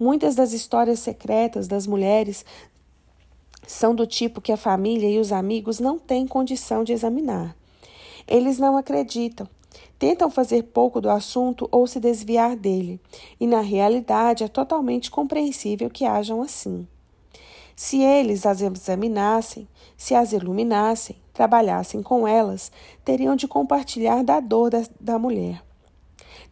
Muitas 0.00 0.34
das 0.34 0.52
histórias 0.52 0.98
secretas 0.98 1.68
das 1.68 1.86
mulheres 1.86 2.44
são 3.66 3.94
do 3.94 4.06
tipo 4.06 4.40
que 4.40 4.52
a 4.52 4.56
família 4.56 5.08
e 5.08 5.18
os 5.18 5.32
amigos 5.32 5.78
não 5.78 5.98
têm 5.98 6.26
condição 6.26 6.84
de 6.84 6.92
examinar. 6.92 7.56
Eles 8.26 8.58
não 8.58 8.76
acreditam, 8.76 9.48
tentam 9.98 10.30
fazer 10.30 10.64
pouco 10.64 11.00
do 11.00 11.10
assunto 11.10 11.68
ou 11.70 11.86
se 11.86 12.00
desviar 12.00 12.56
dele, 12.56 13.00
e 13.38 13.46
na 13.46 13.60
realidade 13.60 14.44
é 14.44 14.48
totalmente 14.48 15.10
compreensível 15.10 15.88
que 15.88 16.04
hajam 16.04 16.42
assim. 16.42 16.86
Se 17.74 18.02
eles 18.02 18.44
as 18.44 18.60
examinassem, 18.60 19.66
se 19.96 20.14
as 20.14 20.32
iluminassem, 20.32 21.16
trabalhassem 21.32 22.02
com 22.02 22.28
elas, 22.28 22.70
teriam 23.04 23.34
de 23.34 23.48
compartilhar 23.48 24.22
da 24.22 24.40
dor 24.40 24.70
da, 24.70 24.82
da 25.00 25.18
mulher. 25.18 25.62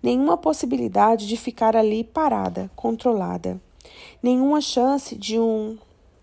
Nenhuma 0.02 0.36
possibilidade 0.36 1.26
de 1.26 1.36
ficar 1.36 1.76
ali 1.76 2.02
parada, 2.02 2.70
controlada. 2.74 3.60
Nenhuma 4.22 4.60
chance 4.60 5.14
de 5.14 5.38
um. 5.38 5.76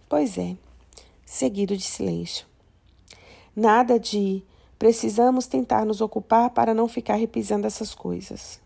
Pois 0.09 0.37
é, 0.37 0.55
seguido 1.27 1.75
de 1.75 1.83
silêncio. 1.83 2.47
Nada 3.53 3.99
de 3.99 4.41
precisamos 4.79 5.45
tentar 5.45 5.85
nos 5.85 5.99
ocupar 5.99 6.51
para 6.51 6.73
não 6.73 6.87
ficar 6.87 7.15
repisando 7.15 7.67
essas 7.67 7.93
coisas. 7.93 8.61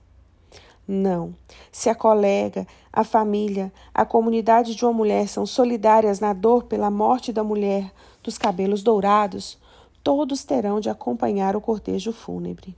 Não. 0.88 1.34
Se 1.72 1.90
a 1.90 1.96
colega, 1.96 2.68
a 2.94 3.04
família, 3.04 3.74
a 3.92 4.06
comunidade 4.06 4.76
de 4.76 4.86
uma 4.86 4.94
mulher 4.94 5.28
são 5.28 5.46
solidárias 5.46 6.20
na 6.20 6.34
dor 6.34 6.66
pela 6.66 6.92
morte 6.92 7.34
da 7.34 7.44
mulher 7.44 7.92
dos 8.22 8.38
cabelos 8.38 8.84
dourados, 8.84 9.58
todos 10.04 10.44
terão 10.44 10.80
de 10.80 10.90
acompanhar 10.90 11.56
o 11.56 11.62
cortejo 11.62 12.14
fúnebre. 12.14 12.76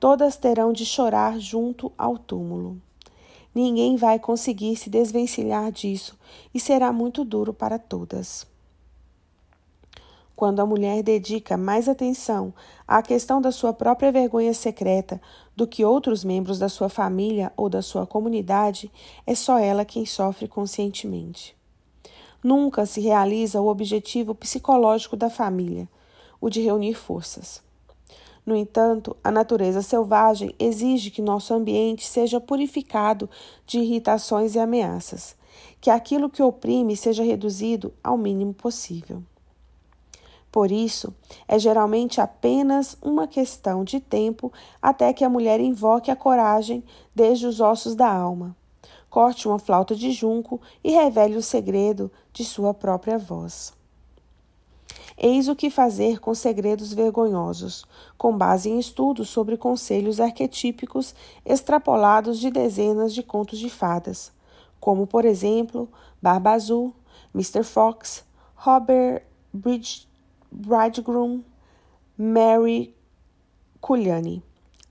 Todas 0.00 0.36
terão 0.36 0.72
de 0.72 0.86
chorar 0.86 1.38
junto 1.38 1.92
ao 1.98 2.16
túmulo. 2.16 2.80
Ninguém 3.54 3.96
vai 3.96 4.18
conseguir 4.18 4.76
se 4.76 4.88
desvencilhar 4.88 5.70
disso 5.72 6.16
e 6.54 6.60
será 6.60 6.90
muito 6.90 7.22
duro 7.24 7.52
para 7.52 7.78
todas. 7.78 8.46
Quando 10.38 10.60
a 10.60 10.66
mulher 10.66 11.02
dedica 11.02 11.56
mais 11.56 11.88
atenção 11.88 12.54
à 12.86 13.02
questão 13.02 13.40
da 13.42 13.50
sua 13.50 13.72
própria 13.72 14.12
vergonha 14.12 14.54
secreta 14.54 15.20
do 15.56 15.66
que 15.66 15.84
outros 15.84 16.22
membros 16.22 16.60
da 16.60 16.68
sua 16.68 16.88
família 16.88 17.52
ou 17.56 17.68
da 17.68 17.82
sua 17.82 18.06
comunidade, 18.06 18.88
é 19.26 19.34
só 19.34 19.58
ela 19.58 19.84
quem 19.84 20.06
sofre 20.06 20.46
conscientemente. 20.46 21.56
Nunca 22.40 22.86
se 22.86 23.00
realiza 23.00 23.60
o 23.60 23.66
objetivo 23.66 24.32
psicológico 24.32 25.16
da 25.16 25.28
família, 25.28 25.88
o 26.40 26.48
de 26.48 26.60
reunir 26.60 26.94
forças. 26.94 27.60
No 28.46 28.54
entanto, 28.54 29.16
a 29.24 29.32
natureza 29.32 29.82
selvagem 29.82 30.54
exige 30.56 31.10
que 31.10 31.20
nosso 31.20 31.52
ambiente 31.52 32.06
seja 32.06 32.40
purificado 32.40 33.28
de 33.66 33.80
irritações 33.80 34.54
e 34.54 34.60
ameaças, 34.60 35.34
que 35.80 35.90
aquilo 35.90 36.30
que 36.30 36.44
oprime 36.44 36.96
seja 36.96 37.24
reduzido 37.24 37.92
ao 38.04 38.16
mínimo 38.16 38.54
possível. 38.54 39.20
Por 40.50 40.72
isso, 40.72 41.14
é 41.46 41.58
geralmente 41.58 42.20
apenas 42.20 42.96
uma 43.02 43.26
questão 43.26 43.84
de 43.84 44.00
tempo 44.00 44.52
até 44.80 45.12
que 45.12 45.24
a 45.24 45.28
mulher 45.28 45.60
invoque 45.60 46.10
a 46.10 46.16
coragem 46.16 46.82
desde 47.14 47.46
os 47.46 47.60
ossos 47.60 47.94
da 47.94 48.10
alma, 48.10 48.56
corte 49.10 49.46
uma 49.46 49.58
flauta 49.58 49.94
de 49.94 50.10
junco 50.10 50.60
e 50.82 50.90
revele 50.90 51.36
o 51.36 51.42
segredo 51.42 52.10
de 52.32 52.44
sua 52.44 52.72
própria 52.72 53.18
voz. 53.18 53.76
Eis 55.20 55.48
o 55.48 55.56
que 55.56 55.68
fazer 55.68 56.20
com 56.20 56.32
segredos 56.32 56.92
vergonhosos, 56.92 57.84
com 58.16 58.36
base 58.36 58.70
em 58.70 58.78
estudos 58.78 59.28
sobre 59.28 59.56
conselhos 59.56 60.20
arquetípicos 60.20 61.14
extrapolados 61.44 62.38
de 62.38 62.50
dezenas 62.50 63.12
de 63.12 63.22
contos 63.22 63.58
de 63.58 63.68
fadas, 63.68 64.32
como, 64.78 65.06
por 65.06 65.24
exemplo, 65.24 65.88
Barba 66.22 66.52
Azul, 66.52 66.94
Mr. 67.34 67.64
Fox, 67.64 68.24
Robert 68.54 69.24
Bridge 69.52 70.07
Bridegroom, 70.50 71.42
Mary 72.16 72.94
Culiani, 73.80 74.42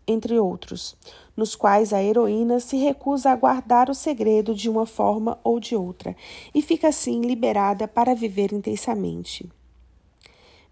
entre 0.08 0.40
outros, 0.40 0.96
nos 1.36 1.56
quais 1.56 1.92
a 1.94 2.02
heroína 2.02 2.60
se 2.60 2.78
recusa 2.78 3.32
a 3.32 3.36
guardar 3.36 3.90
o 3.90 3.96
segredo 3.96 4.56
de 4.56 4.70
uma 4.70 4.86
forma 4.86 5.40
ou 5.44 5.60
de 5.60 5.76
outra 5.76 6.16
e 6.54 6.62
fica 6.62 6.88
assim 6.88 7.22
liberada 7.22 7.88
para 7.88 8.16
viver 8.16 8.54
intensamente. 8.54 9.50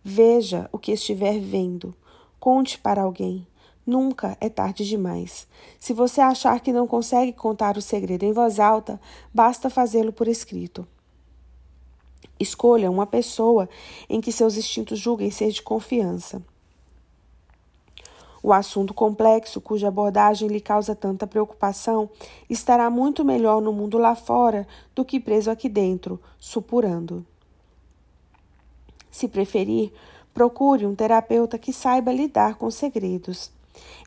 Veja 0.03 0.69
o 0.71 0.77
que 0.77 0.91
estiver 0.91 1.39
vendo, 1.39 1.93
conte 2.39 2.77
para 2.77 3.01
alguém, 3.01 3.45
Nunca 3.85 4.35
é 4.41 4.49
tarde 4.49 4.83
demais. 4.83 5.47
Se 5.79 5.93
você 5.93 6.19
achar 6.19 6.59
que 6.59 6.73
não 6.73 6.87
consegue 6.87 7.31
contar 7.31 7.77
o 7.77 7.81
segredo 7.81 8.23
em 8.23 8.33
voz 8.33 8.59
alta, 8.59 8.99
basta 9.31 9.69
fazê-lo 9.69 10.11
por 10.11 10.27
escrito. 10.27 10.87
Escolha 12.39 12.91
uma 12.91 13.07
pessoa 13.07 13.69
em 14.09 14.19
que 14.19 14.31
seus 14.31 14.57
instintos 14.57 14.99
julguem 14.99 15.31
ser 15.31 15.51
de 15.51 15.61
confiança. 15.61 16.41
O 18.43 18.53
assunto 18.53 18.93
complexo, 18.93 19.59
cuja 19.59 19.87
abordagem 19.87 20.47
lhe 20.49 20.59
causa 20.59 20.93
tanta 20.93 21.25
preocupação, 21.25 22.09
estará 22.49 22.89
muito 22.89 23.25
melhor 23.25 23.61
no 23.61 23.73
mundo 23.73 23.97
lá 23.97 24.13
fora 24.13 24.67
do 24.93 25.03
que 25.03 25.19
preso 25.19 25.49
aqui 25.49 25.67
dentro, 25.67 26.21
supurando. 26.37 27.25
Se 29.09 29.27
preferir, 29.27 29.91
procure 30.33 30.85
um 30.85 30.93
terapeuta 30.93 31.57
que 31.57 31.73
saiba 31.73 32.11
lidar 32.11 32.55
com 32.55 32.69
segredos. 32.69 33.49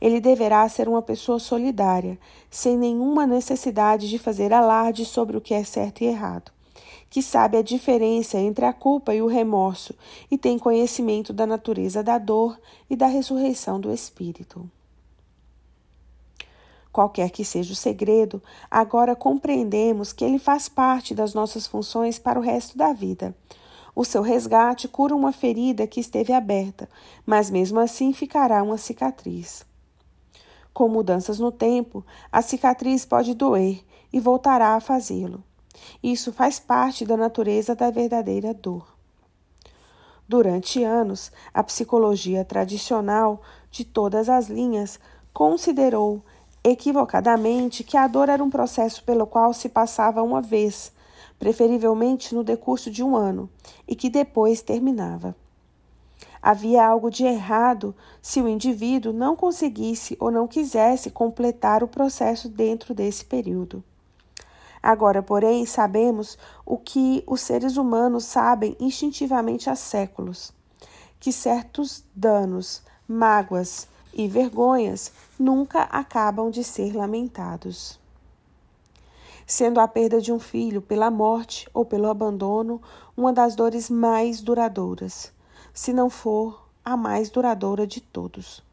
Ele 0.01 0.21
deverá 0.21 0.69
ser 0.69 0.87
uma 0.89 1.03
pessoa 1.03 1.39
solidária, 1.39 2.17
sem 2.51 2.77
nenhuma 2.77 3.27
necessidade 3.27 4.09
de 4.09 4.19
fazer 4.19 4.53
alarde 4.53 5.05
sobre 5.05 5.37
o 5.37 5.41
que 5.41 5.55
é 5.55 5.65
certo 5.65 6.03
e 6.03 6.07
errado 6.07 6.53
que 7.11 7.23
sabe 7.23 7.57
a 7.57 7.63
diferença 7.63 8.39
entre 8.39 8.65
a 8.65 8.73
culpa 8.73 9.15
e 9.15 9.23
o 9.23 9.27
remorso 9.27 9.95
e 10.31 10.37
tem 10.37 10.59
conhecimento 10.59 11.33
da 11.33 11.47
natureza 11.47 12.03
da 12.03 12.19
dor 12.19 12.59
e 12.89 12.97
da 12.97 13.07
ressurreição 13.07 13.81
do 13.81 13.93
espírito. 13.93 14.69
Qualquer 16.93 17.31
que 17.31 17.45
seja 17.45 17.73
o 17.73 17.77
segredo, 17.77 18.43
agora 18.71 19.15
compreendemos 19.15 20.13
que 20.13 20.25
ele 20.25 20.39
faz 20.39 20.69
parte 20.69 21.15
das 21.15 21.33
nossas 21.33 21.67
funções 21.67 22.19
para 22.19 22.39
o 22.39 22.43
resto 22.43 22.77
da 22.77 22.93
vida. 22.93 23.35
O 23.95 24.05
seu 24.05 24.23
resgate 24.23 24.89
cura 24.89 25.15
uma 25.15 25.33
ferida 25.33 25.87
que 25.87 26.01
esteve 26.01 26.33
aberta, 26.33 26.89
mas 27.27 27.51
mesmo 27.51 27.79
assim 27.79 28.13
ficará 28.13 28.63
uma 28.63 28.79
cicatriz. 28.79 29.65
Com 30.73 30.89
mudanças 30.89 31.39
no 31.39 31.51
tempo, 31.51 32.05
a 32.31 32.41
cicatriz 32.41 33.05
pode 33.05 33.35
doer 33.35 33.85
e 34.13 34.21
voltará 34.21 34.75
a 34.75 34.81
fazê-lo. 34.81 35.43
Isso 36.03 36.33
faz 36.33 36.59
parte 36.59 37.05
da 37.05 37.16
natureza 37.16 37.74
da 37.74 37.91
verdadeira 37.91 38.55
dor. 38.55 38.87
Durante 40.29 40.85
anos, 40.85 41.33
a 41.55 41.62
psicologia 41.62 42.45
tradicional 42.45 43.41
de 43.70 43.85
todas 43.85 44.29
as 44.29 44.49
linhas 44.49 45.01
considerou 45.33 46.22
equivocadamente 46.62 47.83
que 47.83 47.97
a 47.97 48.07
dor 48.07 48.29
era 48.29 48.45
um 48.45 48.51
processo 48.51 49.03
pelo 49.05 49.26
qual 49.26 49.55
se 49.55 49.68
passava 49.68 50.22
uma 50.22 50.43
vez, 50.43 50.93
preferivelmente 51.39 52.35
no 52.35 52.45
decurso 52.45 52.91
de 52.91 53.03
um 53.03 53.16
ano, 53.16 53.49
e 53.87 53.97
que 53.97 54.11
depois 54.11 54.61
terminava. 54.61 55.35
Havia 56.43 56.87
algo 56.87 57.11
de 57.11 57.24
errado 57.24 57.95
se 58.20 58.41
o 58.41 58.49
indivíduo 58.49 59.12
não 59.12 59.35
conseguisse 59.35 60.16
ou 60.20 60.31
não 60.31 60.47
quisesse 60.47 61.11
completar 61.11 61.83
o 61.83 61.89
processo 61.89 62.49
dentro 62.49 62.95
desse 62.95 63.24
período. 63.24 63.83
Agora, 64.83 65.22
porém, 65.22 65.66
sabemos 65.66 66.39
o 66.64 66.76
que 66.76 67.22
os 67.26 67.41
seres 67.41 67.76
humanos 67.76 68.24
sabem 68.24 68.76
instintivamente 68.79 69.68
há 69.68 69.74
séculos: 69.74 70.53
que 71.18 71.33
certos 71.33 72.05
danos, 72.14 72.83
mágoas 73.07 73.89
e 74.12 74.29
vergonhas 74.29 75.12
nunca 75.39 75.83
acabam 75.85 76.51
de 76.51 76.62
ser 76.64 76.95
lamentados. 76.95 77.99
Sendo 79.47 79.81
a 79.81 79.89
perda 79.89 80.20
de 80.20 80.33
um 80.33 80.39
filho 80.39 80.83
pela 80.83 81.11
morte 81.11 81.68
ou 81.72 81.85
pelo 81.85 82.11
abandono 82.11 82.83
uma 83.16 83.33
das 83.33 83.55
dores 83.55 83.89
mais 83.89 84.41
duradouras, 84.41 85.33
se 85.72 85.93
não 85.93 86.11
for 86.11 86.68
a 86.85 86.97
mais 86.97 87.31
duradoura 87.31 87.87
de 87.87 88.01
todos. 88.01 88.68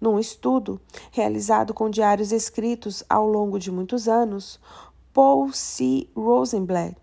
Num 0.00 0.18
estudo 0.18 0.78
realizado 1.10 1.72
com 1.72 1.88
diários 1.88 2.30
escritos 2.30 3.02
ao 3.08 3.26
longo 3.26 3.58
de 3.58 3.70
muitos 3.70 4.08
anos, 4.08 4.60
Paul 5.12 5.50
C. 5.52 6.06
Rosenblatt, 6.14 6.94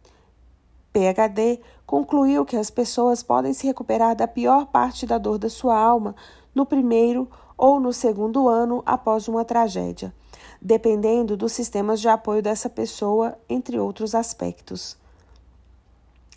PhD, 0.93 1.59
concluiu 1.87 2.45
que 2.45 2.55
as 2.55 2.69
pessoas 2.69 3.23
podem 3.23 3.51
se 3.51 3.65
recuperar 3.65 4.15
da 4.15 4.27
pior 4.27 4.67
parte 4.67 5.07
da 5.07 5.17
dor 5.17 5.39
da 5.39 5.49
sua 5.49 5.75
alma 5.75 6.15
no 6.53 6.67
primeiro 6.67 7.27
ou 7.57 7.79
no 7.79 7.91
segundo 7.91 8.47
ano 8.47 8.83
após 8.85 9.27
uma 9.27 9.43
tragédia, 9.43 10.13
dependendo 10.61 11.35
dos 11.35 11.51
sistemas 11.51 11.99
de 11.99 12.07
apoio 12.07 12.43
dessa 12.43 12.69
pessoa, 12.69 13.35
entre 13.49 13.79
outros 13.79 14.13
aspectos. 14.13 14.95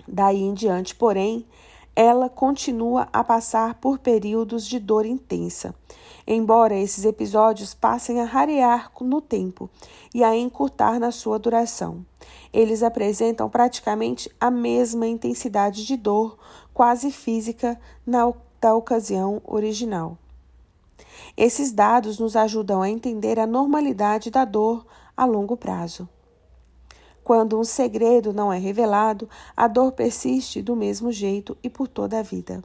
Daí 0.09 0.41
em 0.43 0.55
diante, 0.55 0.95
porém, 0.95 1.47
ela 1.95 2.31
continua 2.31 3.09
a 3.13 3.23
passar 3.23 3.75
por 3.75 3.99
períodos 3.99 4.67
de 4.67 4.79
dor 4.79 5.05
intensa 5.05 5.75
embora 6.27 6.75
esses 6.75 7.05
episódios 7.05 7.73
passem 7.73 8.21
a 8.21 8.25
rarear 8.25 8.91
no 9.01 9.21
tempo 9.21 9.71
e 10.15 10.25
a 10.25 10.35
encurtar 10.35 10.99
na 10.99 11.11
sua 11.11 11.39
duração. 11.39 12.05
Eles 12.53 12.83
apresentam 12.83 13.49
praticamente 13.49 14.31
a 14.41 14.51
mesma 14.51 15.07
intensidade 15.07 15.87
de 15.87 15.97
dor, 15.97 16.37
quase 16.75 17.11
física, 17.11 17.79
na, 18.05 18.33
da 18.61 18.75
ocasião 18.75 19.41
original. 19.45 20.19
Esses 21.37 21.71
dados 21.71 22.19
nos 22.19 22.35
ajudam 22.35 22.83
a 22.83 22.89
entender 22.89 23.39
a 23.39 23.47
normalidade 23.47 24.31
da 24.31 24.45
dor 24.45 24.87
a 25.17 25.25
longo 25.25 25.57
prazo. 25.57 26.09
Quando 27.23 27.59
um 27.59 27.65
segredo 27.65 28.33
não 28.33 28.53
é 28.53 28.59
revelado, 28.59 29.29
a 29.57 29.67
dor 29.67 29.93
persiste 29.93 30.63
do 30.63 30.77
mesmo 30.77 31.11
jeito 31.11 31.57
e 31.63 31.69
por 31.69 31.89
toda 31.89 32.21
a 32.21 32.23
vida. 32.23 32.63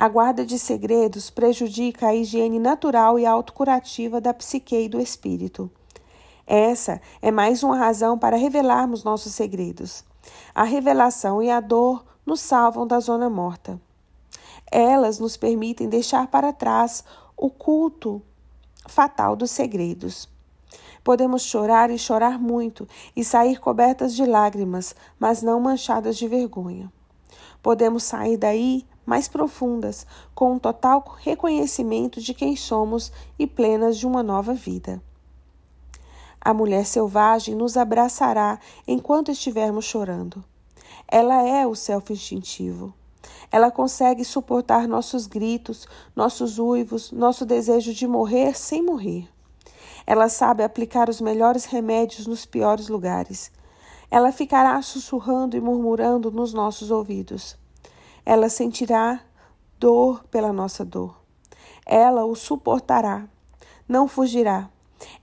A 0.00 0.08
guarda 0.08 0.46
de 0.46 0.58
segredos 0.58 1.28
prejudica 1.28 2.06
a 2.06 2.14
higiene 2.14 2.58
natural 2.58 3.18
e 3.18 3.26
autocurativa 3.26 4.18
da 4.18 4.32
psique 4.32 4.74
e 4.74 4.88
do 4.88 4.98
espírito. 4.98 5.70
Essa 6.46 7.02
é 7.20 7.30
mais 7.30 7.62
uma 7.62 7.76
razão 7.76 8.18
para 8.18 8.38
revelarmos 8.38 9.04
nossos 9.04 9.34
segredos. 9.34 10.02
A 10.54 10.64
revelação 10.64 11.42
e 11.42 11.50
a 11.50 11.60
dor 11.60 12.02
nos 12.24 12.40
salvam 12.40 12.86
da 12.86 12.98
zona 12.98 13.28
morta. 13.28 13.78
Elas 14.72 15.18
nos 15.18 15.36
permitem 15.36 15.86
deixar 15.86 16.28
para 16.28 16.50
trás 16.50 17.04
o 17.36 17.50
culto 17.50 18.22
fatal 18.88 19.36
dos 19.36 19.50
segredos. 19.50 20.30
Podemos 21.04 21.42
chorar 21.42 21.90
e 21.90 21.98
chorar 21.98 22.38
muito 22.38 22.88
e 23.14 23.22
sair 23.22 23.60
cobertas 23.60 24.14
de 24.14 24.24
lágrimas, 24.24 24.94
mas 25.18 25.42
não 25.42 25.60
manchadas 25.60 26.16
de 26.16 26.26
vergonha. 26.26 26.90
Podemos 27.62 28.02
sair 28.02 28.38
daí 28.38 28.86
mais 29.04 29.28
profundas, 29.28 30.06
com 30.34 30.52
um 30.52 30.58
total 30.58 31.04
reconhecimento 31.18 32.20
de 32.20 32.34
quem 32.34 32.56
somos 32.56 33.12
e 33.38 33.46
plenas 33.46 33.98
de 33.98 34.06
uma 34.06 34.22
nova 34.22 34.54
vida. 34.54 35.02
A 36.40 36.54
mulher 36.54 36.86
selvagem 36.86 37.54
nos 37.54 37.76
abraçará 37.76 38.58
enquanto 38.86 39.30
estivermos 39.30 39.84
chorando. 39.84 40.42
Ela 41.06 41.42
é 41.46 41.66
o 41.66 41.74
self 41.74 42.12
instintivo. 42.12 42.94
Ela 43.52 43.70
consegue 43.70 44.24
suportar 44.24 44.88
nossos 44.88 45.26
gritos, 45.26 45.86
nossos 46.14 46.58
uivos, 46.58 47.10
nosso 47.12 47.44
desejo 47.44 47.92
de 47.92 48.06
morrer 48.06 48.56
sem 48.56 48.82
morrer. 48.82 49.28
Ela 50.06 50.28
sabe 50.28 50.62
aplicar 50.62 51.08
os 51.08 51.20
melhores 51.20 51.64
remédios 51.64 52.26
nos 52.26 52.46
piores 52.46 52.88
lugares. 52.88 53.50
Ela 54.10 54.32
ficará 54.32 54.80
sussurrando 54.82 55.56
e 55.56 55.60
murmurando 55.60 56.30
nos 56.30 56.52
nossos 56.52 56.90
ouvidos. 56.90 57.56
Ela 58.24 58.48
sentirá 58.48 59.20
dor 59.78 60.24
pela 60.30 60.52
nossa 60.52 60.84
dor. 60.84 61.20
Ela 61.86 62.24
o 62.24 62.34
suportará, 62.34 63.26
não 63.88 64.06
fugirá. 64.06 64.68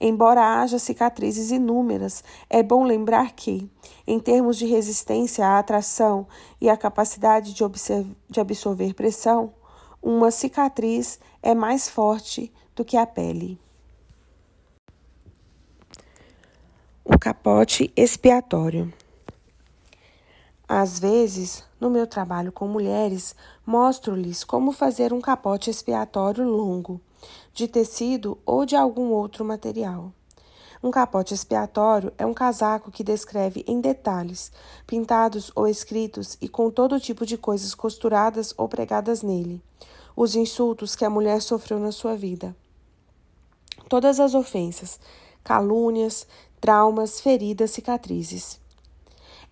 Embora 0.01 0.59
haja 0.59 0.79
cicatrizes 0.79 1.51
inúmeras, 1.51 2.23
é 2.49 2.63
bom 2.63 2.83
lembrar 2.83 3.33
que, 3.33 3.69
em 4.07 4.19
termos 4.19 4.57
de 4.57 4.65
resistência 4.65 5.45
à 5.45 5.59
atração 5.59 6.27
e 6.59 6.69
a 6.69 6.75
capacidade 6.75 7.53
de, 7.53 7.63
de 8.29 8.39
absorver 8.39 8.93
pressão, 8.93 9.53
uma 10.01 10.31
cicatriz 10.31 11.19
é 11.41 11.53
mais 11.53 11.87
forte 11.87 12.51
do 12.75 12.85
que 12.85 12.97
a 12.97 13.05
pele. 13.05 13.59
O 17.03 17.17
capote 17.19 17.91
expiatório. 17.95 18.93
Às 20.67 20.99
vezes, 20.99 21.66
no 21.80 21.89
meu 21.89 22.07
trabalho 22.07 22.51
com 22.51 22.67
mulheres, 22.67 23.36
mostro-lhes 23.65 24.43
como 24.43 24.71
fazer 24.71 25.13
um 25.13 25.21
capote 25.21 25.69
expiatório 25.69 26.43
longo, 26.43 26.99
de 27.53 27.67
tecido 27.67 28.38
ou 28.45 28.65
de 28.65 28.75
algum 28.75 29.11
outro 29.11 29.45
material. 29.45 30.11
Um 30.82 30.91
capote 30.91 31.34
expiatório 31.34 32.13
é 32.17 32.25
um 32.25 32.34
casaco 32.34 32.91
que 32.91 33.03
descreve 33.03 33.63
em 33.67 33.82
detalhes, 33.82 34.51
pintados 34.86 35.51
ou 35.55 35.67
escritos 35.67 36.38
e 36.39 36.47
com 36.47 36.69
todo 36.69 36.99
tipo 36.99 37.25
de 37.25 37.38
coisas 37.38 37.73
costuradas 37.73 38.53
ou 38.57 38.67
pregadas 38.67 39.23
nele, 39.23 39.61
os 40.15 40.36
insultos 40.36 40.95
que 40.95 41.03
a 41.03 41.09
mulher 41.09 41.41
sofreu 41.41 41.80
na 41.80 41.91
sua 41.91 42.15
vida. 42.15 42.55
Todas 43.89 44.19
as 44.19 44.36
ofensas, 44.36 44.99
calúnias, 45.43 46.28
traumas, 46.59 47.19
feridas, 47.19 47.71
cicatrizes. 47.71 48.59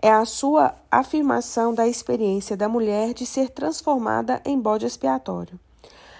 É 0.01 0.11
a 0.11 0.25
sua 0.25 0.75
afirmação 0.91 1.73
da 1.73 1.87
experiência 1.87 2.55
da 2.55 2.69
mulher 2.69 3.13
de 3.13 3.25
ser 3.25 3.49
transformada 3.49 4.41
em 4.45 4.59
bode 4.59 4.85
expiatório. 4.85 5.59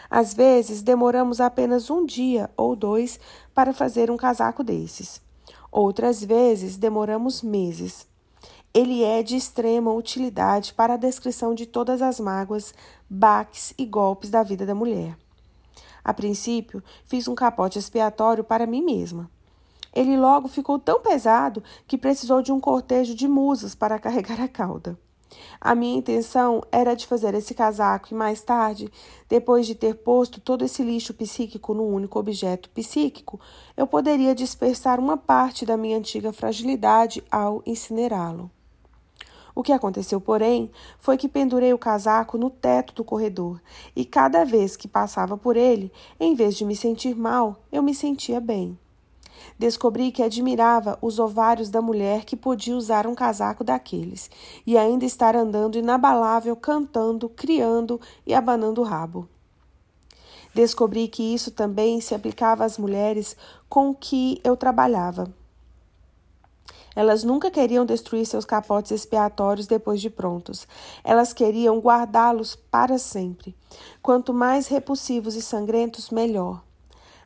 Às 0.10 0.34
vezes, 0.34 0.82
demoramos 0.82 1.42
apenas 1.42 1.90
um 1.90 2.06
dia 2.06 2.50
ou 2.56 2.76
dois 2.76 3.20
para 3.54 3.74
fazer 3.74 4.10
um 4.10 4.18
casaco 4.18 4.64
desses. 4.64 5.22
Outras 5.72 6.24
vezes, 6.24 6.78
demoramos 6.78 7.42
meses. 7.42 8.08
Ele 8.74 9.04
é 9.04 9.24
de 9.24 9.36
extrema 9.36 9.92
utilidade 9.94 10.74
para 10.74 10.94
a 10.94 10.98
descrição 10.98 11.54
de 11.54 11.66
todas 11.66 12.02
as 12.02 12.20
mágoas, 12.20 12.74
baques 13.10 13.74
e 13.78 13.86
golpes 13.86 14.30
da 14.30 14.44
vida 14.44 14.66
da 14.66 14.76
mulher. 14.76 15.18
A 16.04 16.14
princípio, 16.14 16.84
fiz 17.06 17.28
um 17.28 17.36
capote 17.36 17.80
expiatório 17.80 18.44
para 18.44 18.68
mim 18.68 18.84
mesma. 18.84 19.30
Ele 19.96 20.18
logo 20.18 20.50
ficou 20.50 20.78
tão 20.78 21.02
pesado 21.02 21.64
que 21.88 21.98
precisou 21.98 22.42
de 22.42 22.52
um 22.52 22.60
cortejo 22.60 23.16
de 23.16 23.28
musas 23.28 23.74
para 23.74 23.98
carregar 23.98 24.42
a 24.42 24.48
cauda. 24.48 25.00
A 25.60 25.74
minha 25.74 25.98
intenção 25.98 26.62
era 26.72 26.94
de 26.94 27.08
fazer 27.08 27.34
esse 27.34 27.54
casaco 27.54 28.10
e 28.12 28.14
mais 28.14 28.42
tarde, 28.42 28.92
depois 29.28 29.66
de 29.66 29.74
ter 29.74 29.96
posto 29.96 30.40
todo 30.40 30.64
esse 30.64 30.84
lixo 30.84 31.14
psíquico 31.14 31.74
num 31.74 31.94
único 31.94 32.20
objeto 32.20 32.70
psíquico, 32.70 33.40
eu 33.76 33.88
poderia 33.88 34.36
dispersar 34.36 35.00
uma 35.00 35.18
parte 35.18 35.66
da 35.66 35.78
minha 35.78 35.98
antiga 35.98 36.32
fragilidade 36.32 37.24
ao 37.32 37.64
incinerá-lo. 37.66 38.52
O 39.56 39.64
que 39.64 39.72
aconteceu, 39.72 40.20
porém, 40.20 40.70
foi 41.00 41.18
que 41.18 41.30
pendurei 41.30 41.74
o 41.74 41.78
casaco 41.78 42.38
no 42.38 42.50
teto 42.50 42.94
do 42.94 43.06
corredor 43.06 43.62
e 43.96 44.04
cada 44.04 44.44
vez 44.44 44.76
que 44.76 44.88
passava 44.88 45.38
por 45.38 45.56
ele, 45.56 45.92
em 46.20 46.36
vez 46.36 46.56
de 46.56 46.66
me 46.66 46.76
sentir 46.76 47.16
mal, 47.16 47.56
eu 47.72 47.82
me 47.82 47.96
sentia 47.96 48.42
bem. 48.42 48.78
Descobri 49.58 50.12
que 50.12 50.22
admirava 50.22 50.98
os 51.02 51.18
ovários 51.18 51.70
da 51.70 51.82
mulher 51.82 52.26
que 52.26 52.36
podia 52.36 52.76
usar 52.76 53.08
um 53.08 53.16
casaco 53.16 53.64
daqueles 53.64 54.30
e 54.68 54.78
ainda 54.78 55.06
estar 55.06 55.36
andando 55.36 55.78
inabalável, 55.78 56.56
cantando, 56.56 57.30
criando 57.30 58.00
e 58.26 58.34
abanando 58.34 58.82
o 58.82 58.84
rabo. 58.84 59.30
Descobri 60.54 61.08
que 61.08 61.34
isso 61.34 61.52
também 61.52 62.02
se 62.02 62.14
aplicava 62.14 62.66
às 62.66 62.78
mulheres 62.78 63.36
com 63.70 63.94
que 63.94 64.40
eu 64.44 64.58
trabalhava. 64.58 65.34
Elas 66.96 67.26
nunca 67.26 67.52
queriam 67.52 67.86
destruir 67.86 68.26
seus 68.26 68.46
capotes 68.46 68.92
expiatórios 68.92 69.68
depois 69.68 70.00
de 70.00 70.10
prontos. 70.10 70.66
Elas 71.04 71.34
queriam 71.34 71.78
guardá-los 71.80 72.56
para 72.56 72.98
sempre. 72.98 73.54
Quanto 74.02 74.34
mais 74.34 74.68
repulsivos 74.68 75.36
e 75.36 75.42
sangrentos, 75.42 76.10
melhor. 76.10 76.64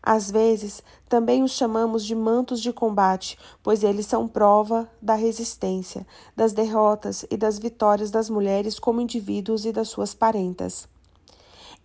Às 0.02 0.32
vezes, 0.32 0.82
também 1.08 1.43
os 1.43 1.52
chamamos 1.52 2.06
de 2.06 2.16
mantos 2.16 2.62
de 2.62 2.72
combate, 2.72 3.38
pois 3.62 3.84
eles 3.84 4.06
são 4.06 4.28
prova 4.28 4.89
da 5.02 5.16
resistência, 5.16 6.08
das 6.36 6.54
derrotas 6.54 7.26
e 7.30 7.36
das 7.36 7.60
vitórias 7.60 8.10
das 8.10 8.30
mulheres 8.30 8.80
como 8.80 9.02
indivíduos 9.02 9.66
e 9.66 9.72
das 9.72 9.89
suas 9.89 10.14
parentas. 10.14 10.88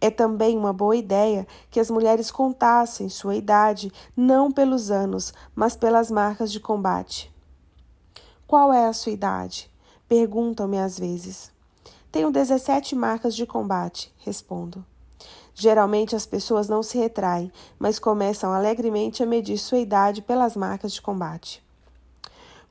É 0.00 0.10
também 0.10 0.56
uma 0.56 0.72
boa 0.72 0.96
ideia 0.96 1.46
que 1.70 1.80
as 1.80 1.90
mulheres 1.90 2.30
contassem 2.30 3.08
sua 3.08 3.36
idade 3.36 3.92
não 4.16 4.50
pelos 4.50 4.90
anos, 4.90 5.32
mas 5.54 5.74
pelas 5.74 6.10
marcas 6.10 6.52
de 6.52 6.60
combate. 6.60 7.32
Qual 8.46 8.72
é 8.72 8.86
a 8.86 8.92
sua 8.92 9.12
idade? 9.12 9.70
Perguntam-me 10.06 10.78
às 10.78 10.98
vezes. 10.98 11.50
Tenho 12.12 12.30
17 12.30 12.94
marcas 12.94 13.34
de 13.34 13.46
combate, 13.46 14.14
respondo. 14.18 14.84
Geralmente 15.54 16.16
as 16.16 16.26
pessoas 16.26 16.68
não 16.68 16.82
se 16.82 16.98
retraem, 16.98 17.50
mas 17.78 17.98
começam 17.98 18.52
alegremente 18.52 19.22
a 19.22 19.26
medir 19.26 19.56
sua 19.56 19.78
idade 19.78 20.20
pelas 20.20 20.56
marcas 20.56 20.92
de 20.92 21.00
combate. 21.00 21.62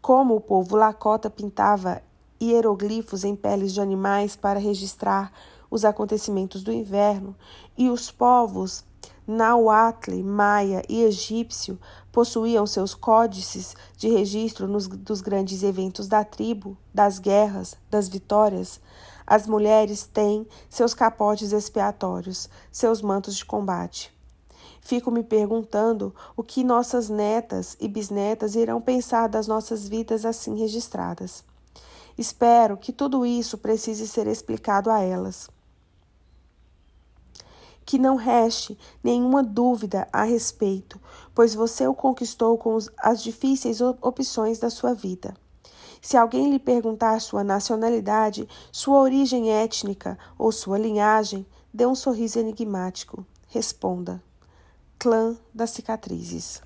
Como 0.02 0.36
o 0.36 0.42
povo 0.42 0.76
Lakota 0.76 1.30
pintava 1.30 2.02
hieroglifos 2.42 3.24
em 3.24 3.36
peles 3.36 3.74
de 3.74 3.80
animais 3.80 4.36
para 4.36 4.60
registrar 4.60 5.32
os 5.72 5.86
acontecimentos 5.86 6.62
do 6.62 6.72
inverno, 6.72 7.36
e 7.78 7.90
os 7.90 8.12
povos 8.12 8.84
Nahuatl, 9.26 10.22
Maia 10.22 10.84
e 10.90 11.04
egípcio 11.04 11.80
possuíam 12.12 12.68
seus 12.68 12.94
códices 12.94 13.76
de 13.98 14.10
registro 14.10 14.68
nos, 14.68 14.88
dos 14.88 15.22
grandes 15.22 15.64
eventos 15.64 16.08
da 16.08 16.24
tribo, 16.24 16.78
das 16.94 17.18
guerras, 17.18 17.76
das 17.90 18.10
vitórias. 18.10 18.82
As 19.34 19.48
mulheres 19.48 20.06
têm 20.06 20.48
seus 20.70 20.94
capotes 20.94 21.54
expiatórios, 21.54 22.48
seus 22.72 23.02
mantos 23.02 23.36
de 23.36 23.44
combate. 23.44 24.14
Fico 24.80 25.10
me 25.10 25.24
perguntando 25.24 26.14
o 26.38 26.44
que 26.44 26.64
nossas 26.64 27.10
netas 27.10 27.76
e 27.80 27.88
bisnetas 27.88 28.54
irão 28.54 28.80
pensar 28.80 29.28
das 29.28 29.48
nossas 29.48 29.88
vidas 29.88 30.24
assim 30.24 30.56
registradas. 30.60 31.44
Espero 32.16 32.78
que 32.78 32.94
tudo 32.94 33.26
isso 33.26 33.58
precise 33.58 34.08
ser 34.08 34.28
explicado 34.28 34.92
a 34.92 35.00
elas 35.00 35.50
que 37.84 37.98
não 37.98 38.16
reste 38.16 38.78
nenhuma 39.04 39.42
dúvida 39.42 40.08
a 40.14 40.24
respeito, 40.24 41.02
pois 41.34 41.56
você 41.56 41.88
o 41.88 41.96
conquistou 41.96 42.56
com 42.56 42.78
as 43.00 43.24
difíceis 43.24 43.82
opções 43.82 44.60
da 44.60 44.70
sua 44.70 44.94
vida. 44.94 45.34
Se 46.04 46.18
alguém 46.18 46.52
lhe 46.52 46.60
perguntar 46.60 47.22
sua 47.22 47.46
nacionalidade, 47.46 48.46
sua 48.74 49.00
origem 49.00 49.54
étnica 49.54 50.20
ou 50.38 50.52
sua 50.52 50.78
linhagem, 50.78 51.46
dê 51.74 51.86
um 51.86 51.96
sorriso 51.96 52.38
enigmático. 52.38 53.26
Responda: 53.48 54.22
Clã 55.00 55.38
das 55.54 55.70
cicatrizes. 55.70 56.62